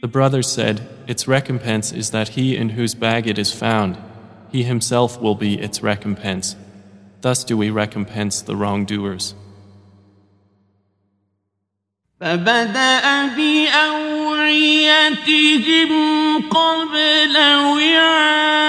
[0.00, 3.96] The brothers said, Its recompense is that he in whose bag it is found,
[4.50, 6.56] he himself will be its recompense.
[7.20, 9.34] Thus do we recompense the wrongdoers.
[12.20, 14.70] فبدأ بأوعيتهم
[16.50, 18.67] قبل وعاء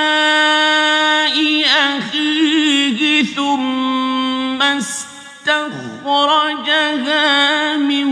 [6.10, 8.06] استخرجها من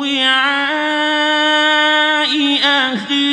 [0.00, 0.68] وعاء
[2.64, 3.28] أخيه.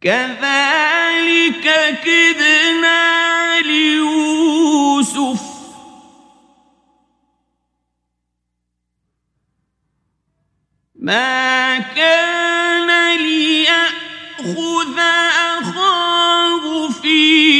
[0.00, 1.66] كذلك
[2.04, 5.51] كدنا ليوسف
[11.02, 14.98] ما كان ليأخذ
[15.58, 17.51] أخاه في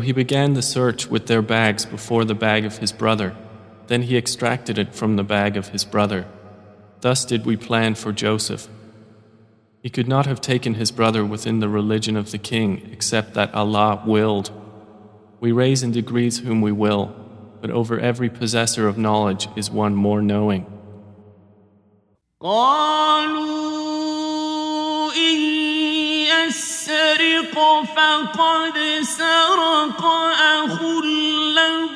[0.00, 3.36] So he began the search with their bags before the bag of his brother.
[3.88, 6.24] Then he extracted it from the bag of his brother.
[7.02, 8.66] Thus did we plan for Joseph.
[9.82, 13.52] He could not have taken his brother within the religion of the king except that
[13.52, 14.50] Allah willed.
[15.38, 17.14] We raise in degrees whom we will,
[17.60, 20.64] but over every possessor of knowledge is one more knowing.
[26.46, 27.56] يسرق
[27.96, 30.04] فقد سرق
[30.40, 30.82] أخ
[31.54, 31.94] له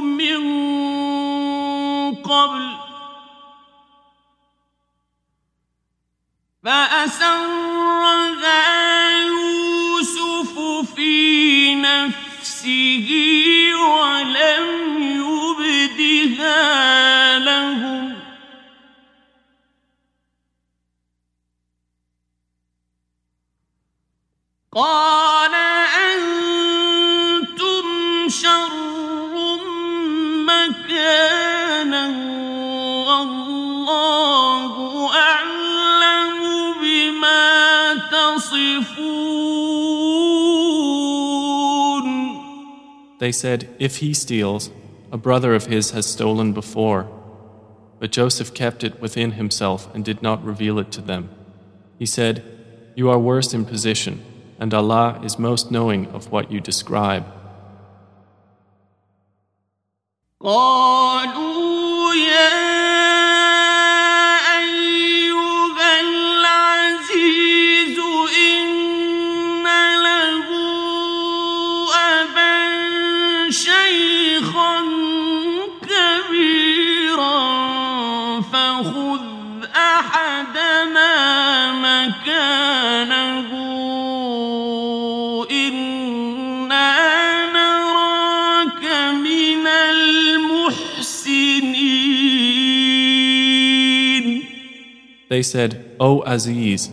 [0.00, 0.42] من
[2.14, 2.76] قبل.
[6.64, 7.92] فأسرها
[9.20, 10.58] يوسف
[10.94, 13.31] في نفسه
[24.71, 25.51] قال
[26.05, 27.85] أنتم
[28.29, 28.73] شر
[30.45, 32.07] مكانا
[33.07, 34.73] والله
[35.15, 36.39] أعلم
[36.81, 38.87] بما تصفون
[43.19, 44.69] They said, If he steals,
[45.11, 47.07] a brother of his has stolen before.
[47.99, 51.31] But Joseph kept it within himself and did not reveal it to them.
[51.97, 52.43] He said,
[52.95, 54.23] You are worse in position,
[54.62, 57.26] and Allah is most knowing of what you describe.
[95.42, 96.88] They said, O Aziz,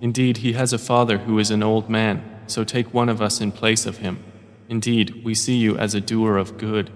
[0.00, 3.38] indeed he has a father who is an old man, so take one of us
[3.38, 4.24] in place of him.
[4.66, 6.90] Indeed, we see you as a doer of good.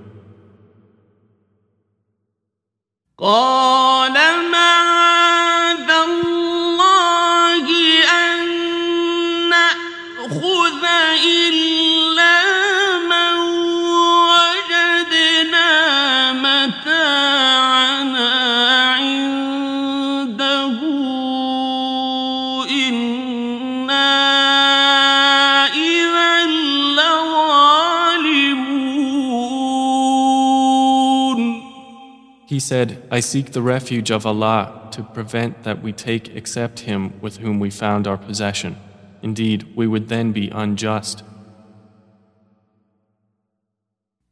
[32.66, 37.38] said, I seek the refuge of Allah to prevent that we take except him with
[37.38, 38.76] whom we found our possession.
[39.22, 41.24] Indeed, we would then be unjust.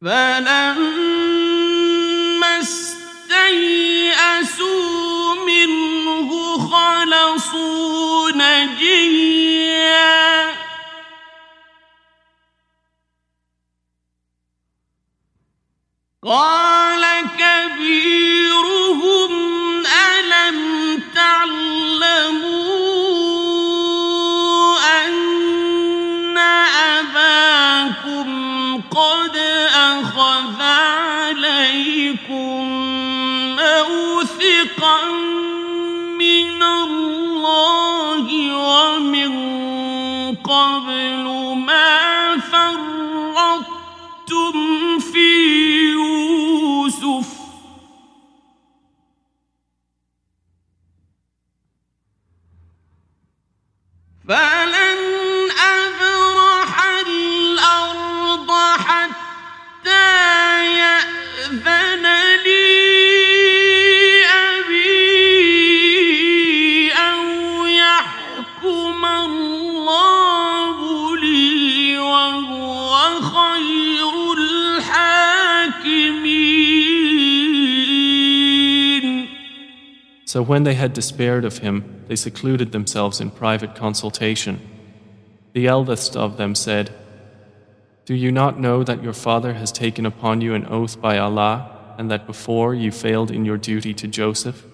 [0.02, 1.20] فلما
[2.60, 3.04] استيئسوا
[5.46, 9.50] منه خلصوا نجيا
[16.24, 16.93] قال
[80.35, 84.59] So when they had despaired of him, they secluded themselves in private consultation.
[85.53, 86.93] The eldest of them said,
[88.03, 91.95] Do you not know that your father has taken upon you an oath by Allah,
[91.97, 94.65] and that before you failed in your duty to Joseph?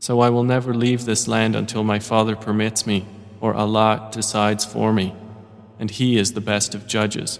[0.00, 3.06] So I will never leave this land until my father permits me,
[3.40, 5.14] or Allah decides for me,
[5.78, 7.38] and He is the best of judges.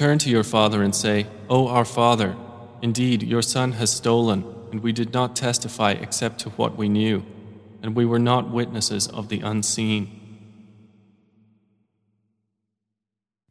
[0.00, 2.34] Return to your father and say, O our father,
[2.80, 7.24] indeed your son has stolen, and we did not testify except to what we knew,
[7.82, 10.22] and we were not witnesses of the unseen.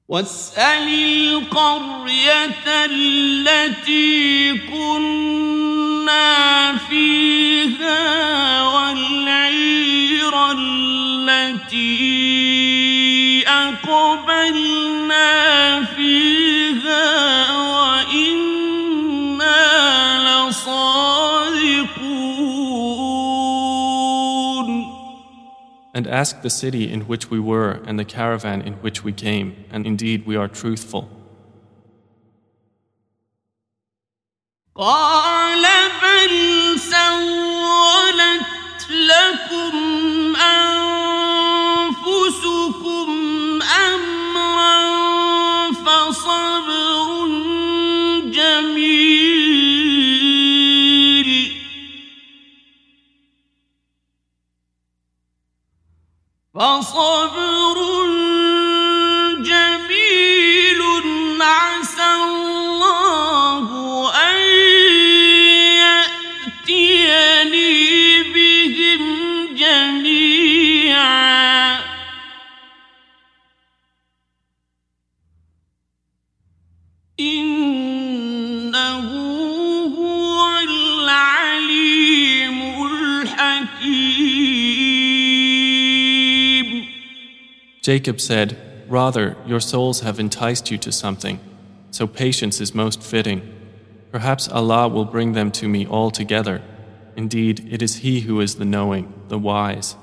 [0.08, 12.16] واسأل القرية التي كنا فيها والعير التي
[13.50, 15.30] أقبلنا
[15.84, 17.06] فيها
[17.52, 18.90] وإنا
[20.50, 22.06] لصادقون
[25.98, 29.64] And ask the city in which we were and the caravan in which we came,
[29.72, 31.10] and indeed we are truthful.
[34.76, 35.64] قال
[36.02, 36.34] بل
[36.80, 38.46] سولت
[38.90, 40.69] لكم أنفسكم
[56.55, 58.10] فصبر
[87.83, 88.59] Jacob said,
[88.89, 91.41] Rather, your souls have enticed you to something,
[91.91, 93.57] so patience is most fitting.
[94.11, 96.61] Perhaps Allah will bring them to me all together.
[97.17, 99.95] Indeed, it is He who is the knowing, the wise.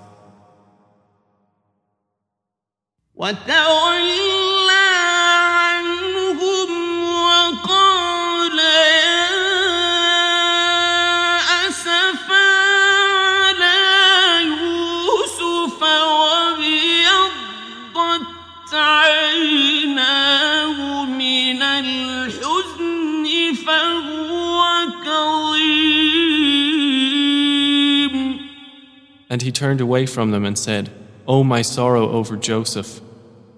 [29.30, 30.90] And he turned away from them and said,
[31.26, 33.00] O my sorrow over Joseph!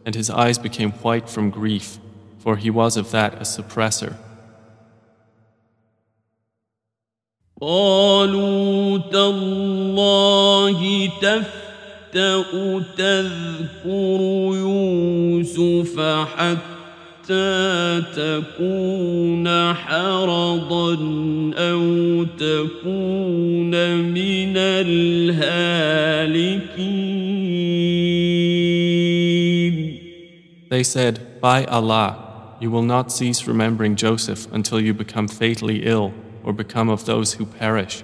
[0.06, 1.98] And his eyes became white from grief,
[2.38, 4.16] for he was of that a suppressor.
[7.60, 10.80] قالوا تالله
[11.22, 12.44] تفتأ
[12.96, 14.20] تذكر
[14.54, 16.00] يوسف
[16.36, 16.77] حتى
[17.28, 20.94] حتى تكون حرضا
[21.56, 25.44] أو تكون من الهالكين
[30.70, 36.12] They said, By Allah, you will not cease remembering Joseph until you become fatally ill
[36.42, 38.02] or become of those who perish.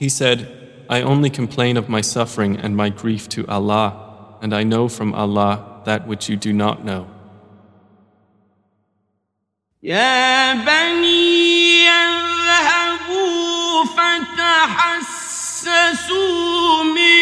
[0.00, 0.38] He said,
[0.88, 5.14] I only complain of my suffering and my grief to Allah, and I know from
[5.14, 7.08] Allah that which you do not know.
[9.82, 13.84] يا بني اذهبوا
[15.04, 15.72] فتحسسوا
[16.82, 17.19] من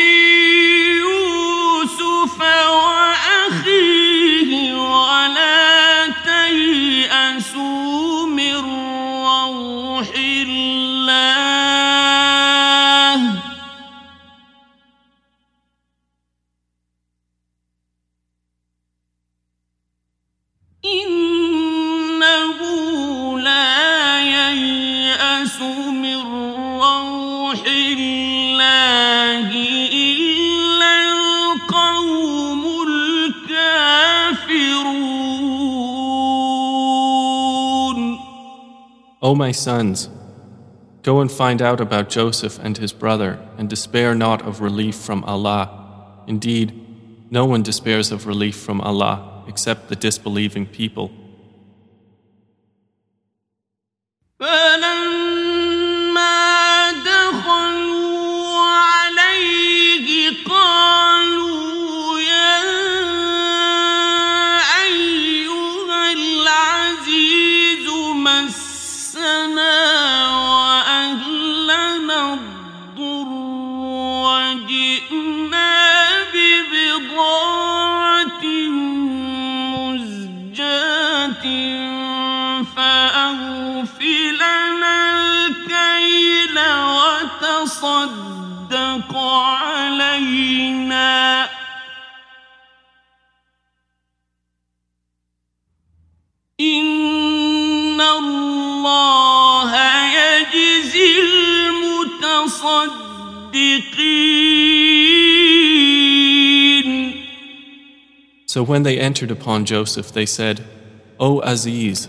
[39.40, 40.10] my sons,
[41.02, 45.24] go and find out about Joseph and his brother, and despair not of relief from
[45.24, 46.24] Allah.
[46.28, 46.68] Indeed,
[47.32, 51.10] no one despairs of relief from Allah except the disbelieving people.
[108.46, 110.64] So when they entered upon Joseph, they said,
[111.20, 112.08] O Aziz,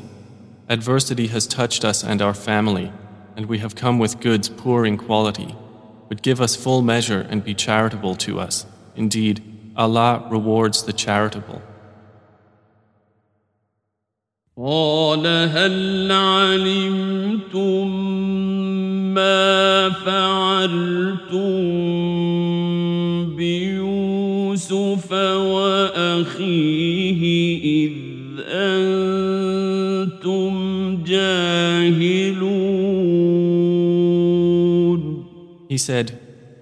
[0.69, 2.93] adversity has touched us and our family,
[3.37, 5.55] and we have come with goods poor in quality.
[6.09, 8.67] But give us full measure and be charitable to us.
[8.97, 11.63] Indeed, Allah rewards the charitable.
[14.63, 17.91] قال هل علمتم
[19.15, 21.61] ما فعلتم
[23.37, 27.23] بيوسف وأخيه
[27.65, 27.93] إذ
[28.53, 30.51] أنتم
[31.05, 32.61] جاهلون
[35.71, 36.19] He said,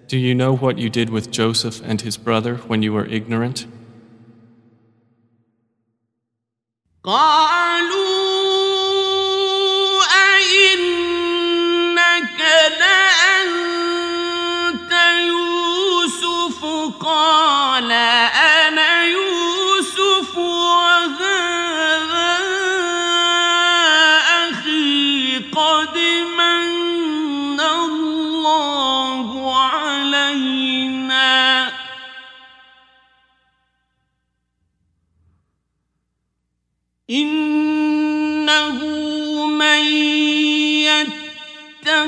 [0.06, 3.66] Do you know what you did with Joseph and his brother when you were ignorant?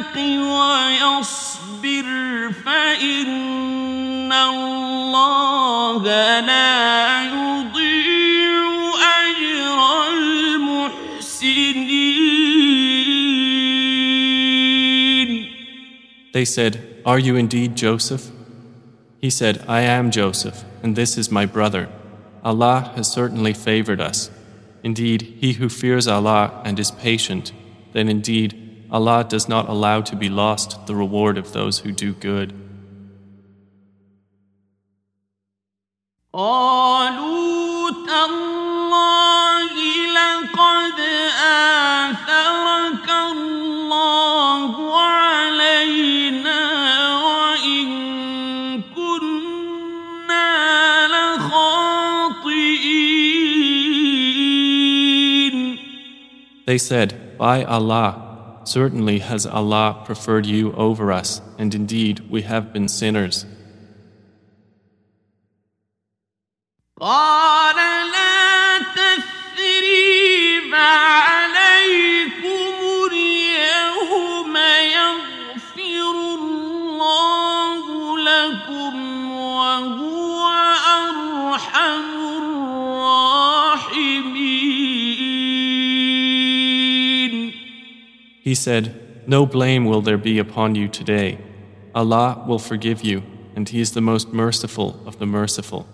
[0.09, 0.17] يتق
[0.57, 2.07] ويصبر
[2.65, 6.03] فإن الله
[6.41, 8.65] لا يضيع
[9.21, 11.45] أجر المحسنين
[16.33, 16.73] They said,
[17.05, 18.29] Are you indeed Joseph?
[19.21, 21.87] He said, I am Joseph, and this is my brother.
[22.43, 24.29] Allah has certainly favored us.
[24.83, 27.53] Indeed, he who fears Allah and is patient,
[27.93, 32.12] then indeed Allah does not allow to be lost the reward of those who do
[32.12, 32.52] good.
[56.70, 58.29] They said, By Allah,
[58.63, 63.45] certainly has Allah preferred you over us, and indeed we have been sinners.
[67.01, 71.58] قال لا تثريب عليكم
[88.49, 88.95] He said,
[89.27, 91.39] No blame will there be upon you today.
[91.93, 93.23] Allah will forgive you,
[93.55, 95.87] and He is the most merciful of the merciful.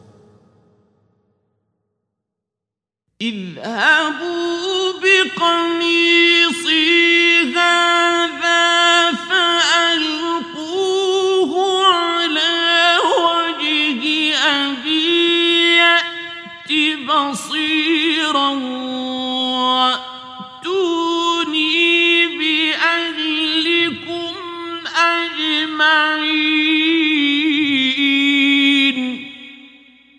[3.22, 6.82] اذهبوا بقميصي
[7.56, 10.74] هذا فألقوه
[11.86, 14.02] على وجه
[14.36, 16.72] أبي يأت
[17.06, 18.52] بصيرا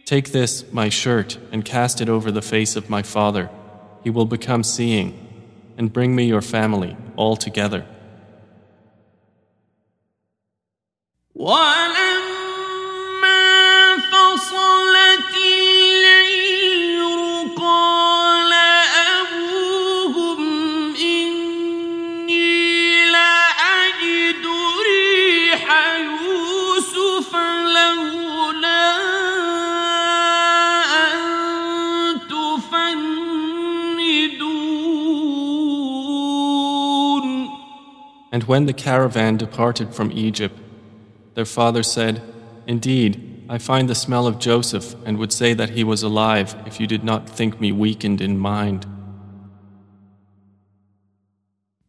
[0.06, 3.50] Take this, my shirt, and cast it over the face of my father.
[4.04, 5.14] He will become seeing,
[5.78, 7.86] and bring me your family all together.
[38.47, 40.59] when the caravan departed from Egypt,
[41.35, 42.23] their father said,
[42.67, 46.81] Indeed, I find the smell of Joseph and would say that he was alive if
[46.81, 48.87] you did not think me weakened in mind.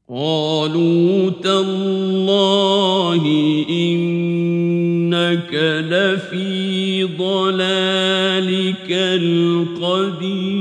[0.09, 3.23] قالوا تالله
[3.69, 5.53] إنك
[5.89, 10.53] لفي ضلالك القديم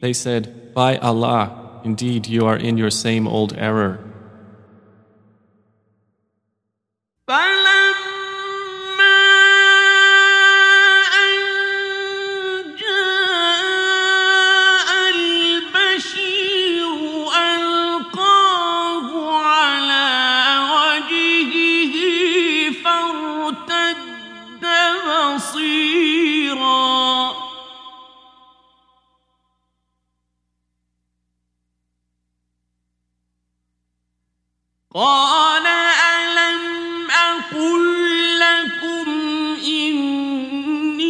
[0.00, 4.08] They said, By Allah, indeed you are in your same old error.
[34.98, 37.84] قال ألم أقل
[38.38, 39.10] لكم
[39.66, 41.02] إني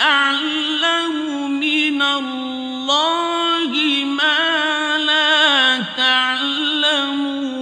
[0.00, 1.14] أعلم
[1.60, 3.70] من الله
[4.04, 7.52] ما لا تعلمون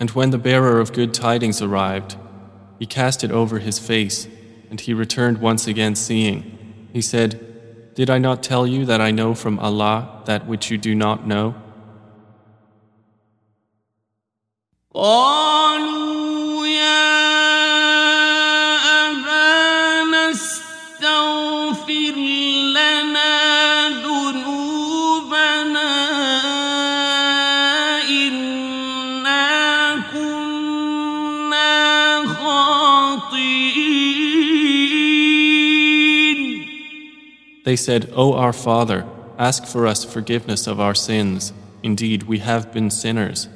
[0.00, 2.16] And when the bearer of good tidings arrived,
[2.78, 4.26] he cast it over his face,
[4.70, 6.88] and he returned once again seeing.
[6.94, 7.38] He said,
[7.95, 11.25] did I not tell you that I know from Allah that which you do not
[11.25, 11.55] know?
[14.93, 15.64] Oh!
[37.65, 39.07] They said, O our Father,
[39.39, 41.51] ask for us forgiveness of our sins.
[41.81, 43.49] Indeed, we have been sinners.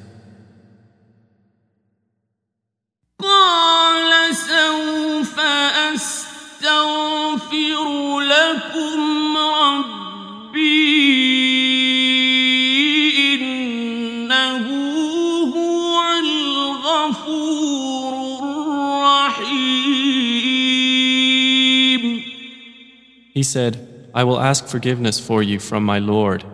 [23.32, 26.44] He said, I will ask forgiveness for you from my Lord.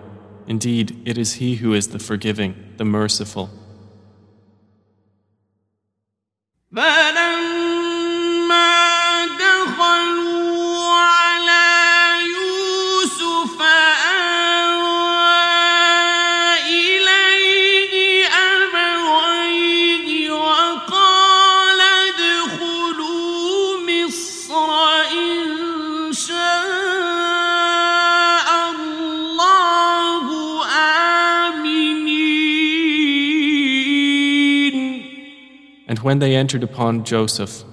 [0.46, 3.50] Indeed, it is He who is the forgiving, the merciful.
[36.06, 37.64] When they entered upon Joseph,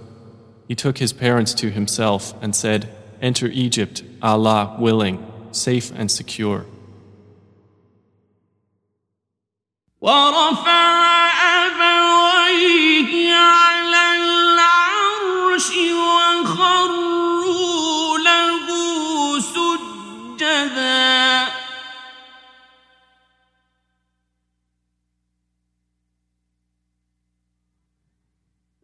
[0.67, 2.89] he took his parents to himself and said,
[3.21, 6.65] Enter Egypt, Allah willing, safe and secure.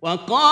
[0.09, 0.48] وقال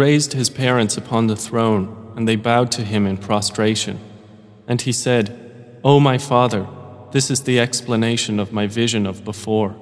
[0.00, 1.84] raised his parents upon the throne
[2.16, 4.00] and they bowed to him in prostration.
[4.66, 5.24] And he said,
[5.84, 6.66] O my father,
[7.12, 9.76] this is the explanation of my vision of before.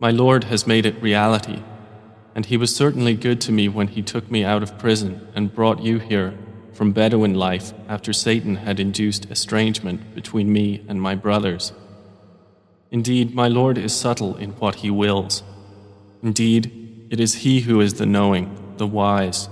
[0.00, 1.62] My Lord has made it reality,
[2.34, 5.54] and he was certainly good to me when he took me out of prison and
[5.54, 6.36] brought you here
[6.72, 11.72] from Bedouin life after Satan had induced estrangement between me and my brothers.
[12.90, 15.44] Indeed, my Lord is subtle in what he wills.
[16.24, 19.48] Indeed, it is he who is the knowing, the wise.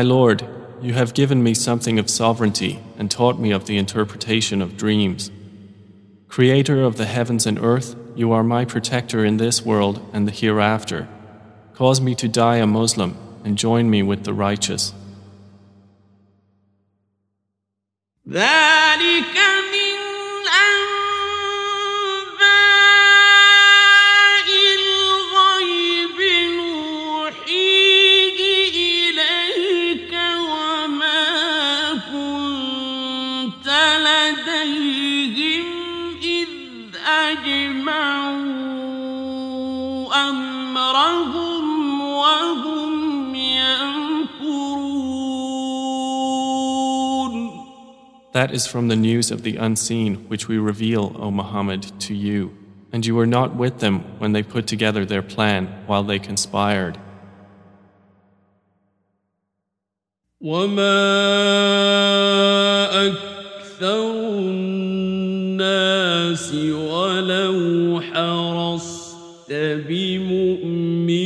[0.00, 0.46] My Lord,
[0.80, 5.30] you have given me something of sovereignty and taught me of the interpretation of dreams.
[6.28, 10.32] Creator of the heavens and earth, you are my protector in this world and the
[10.32, 11.08] hereafter.
[11.74, 14.92] Cause me to die a Muslim and join me with the righteous.
[18.28, 19.36] ذلك
[19.72, 19.89] من
[48.32, 52.54] That is from the news of the unseen which we reveal, O Muhammad, to you.
[52.92, 56.98] And you were not with them when they put together their plan while they conspired.
[60.40, 60.86] وما
[63.06, 64.38] أكثر
[65.56, 69.52] الناس ولو حرصت
[69.88, 71.16] بمؤمنين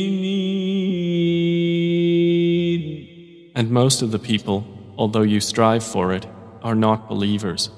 [3.53, 4.63] And most of the people,
[4.97, 6.25] although you strive for it,
[6.63, 7.69] are not believers.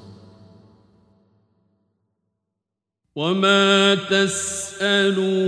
[3.15, 5.43] وما تسألهم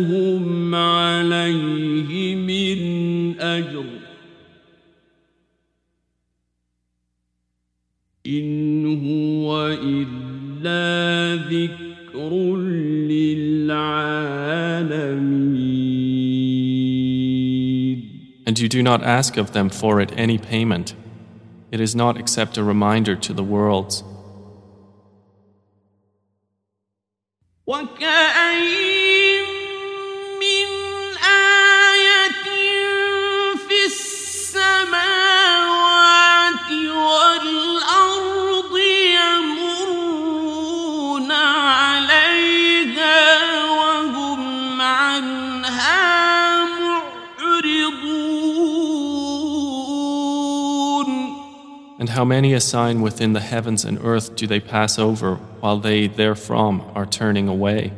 [0.75, 2.79] عليه من
[3.41, 3.85] أجر
[8.27, 12.57] إن هو إلا ذكر
[13.09, 14.35] للعالمين
[18.47, 20.93] And you do not ask of them for it any payment.
[21.71, 24.03] It is not except a reminder to the worlds.
[27.67, 28.78] وكأين
[52.00, 55.76] And how many a sign within the heavens and earth do they pass over while
[55.78, 57.92] they therefrom are turning away?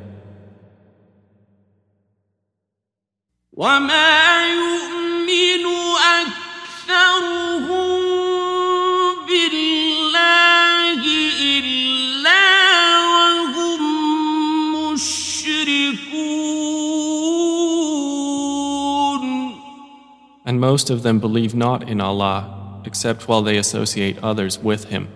[20.44, 22.61] And most of them believe not in Allah
[22.92, 25.08] except while they associate others with Him.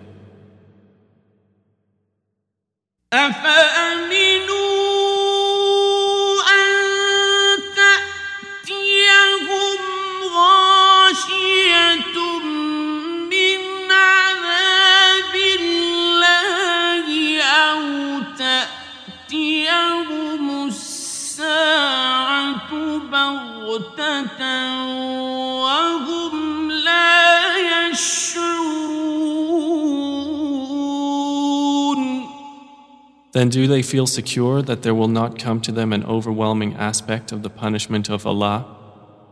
[33.76, 37.50] they feel secure that there will not come to them an overwhelming aspect of the
[37.50, 38.66] punishment of Allah,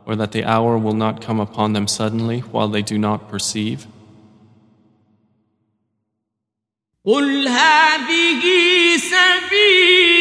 [0.07, 3.87] or that the hour will not come upon them suddenly while they do not perceive?
[7.07, 8.43] قل هذه
[8.97, 10.14] سبيلي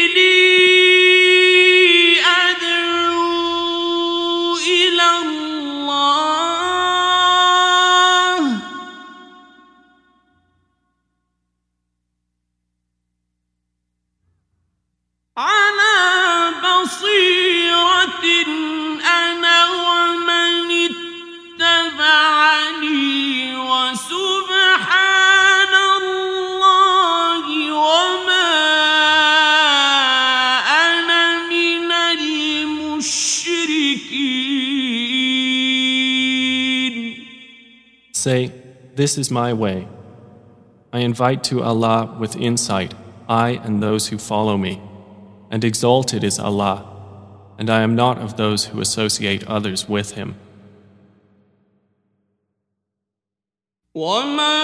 [39.04, 39.88] This is my way.
[40.92, 42.94] I invite to Allah with insight,
[43.28, 44.82] I and those who follow me.
[45.50, 46.86] And exalted is Allah,
[47.58, 50.36] and I am not of those who associate others with Him.
[53.94, 54.63] وما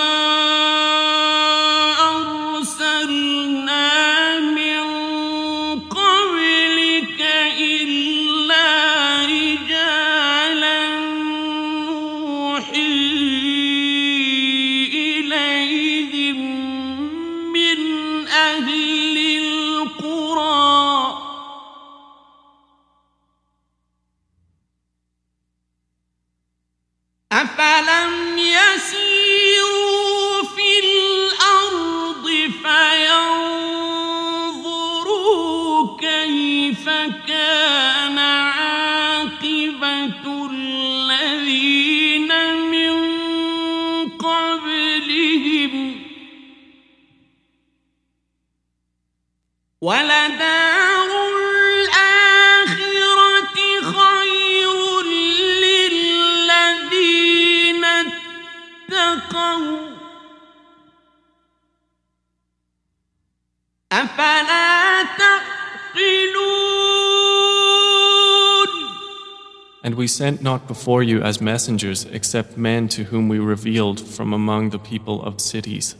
[70.02, 74.72] We sent not before you as messengers except men to whom we revealed from among
[74.72, 75.96] the people of cities.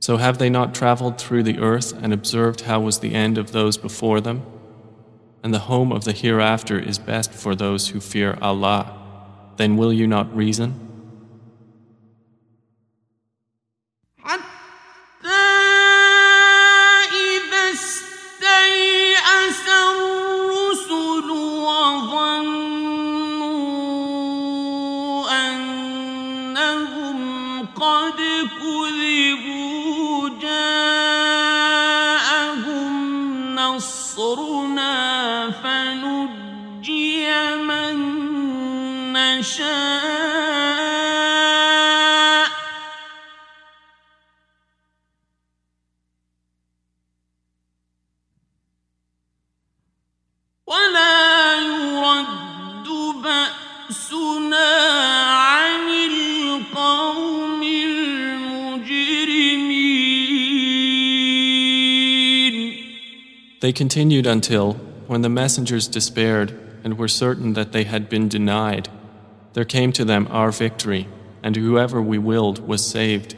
[0.00, 3.52] So have they not traveled through the earth and observed how was the end of
[3.52, 4.42] those before them?
[5.44, 8.92] And the home of the hereafter is best for those who fear Allah.
[9.56, 10.89] Then will you not reason?
[63.61, 64.73] They continued until,
[65.07, 66.49] when the messengers despaired
[66.83, 68.89] and were certain that they had been denied,
[69.53, 71.07] there came to them our victory,
[71.41, 73.35] and whoever we willed was saved.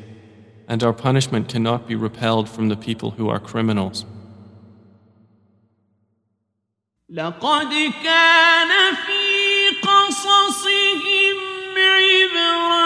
[0.67, 4.05] And our punishment cannot be repelled from the people who are criminals.
[7.09, 7.71] لقد
[8.03, 11.37] كان في قصصهم
[11.77, 12.80] عبرة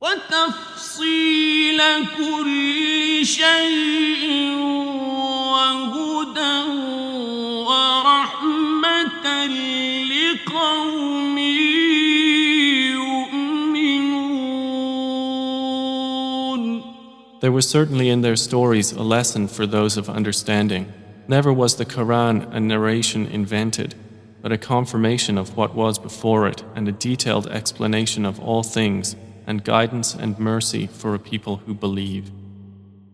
[0.00, 1.80] وتفصيل
[2.16, 4.77] كل شيء.
[17.40, 20.92] There was certainly in their stories a lesson for those of understanding.
[21.28, 23.94] Never was the Quran a narration invented,
[24.42, 29.14] but a confirmation of what was before it and a detailed explanation of all things
[29.46, 32.32] and guidance and mercy for a people who believe.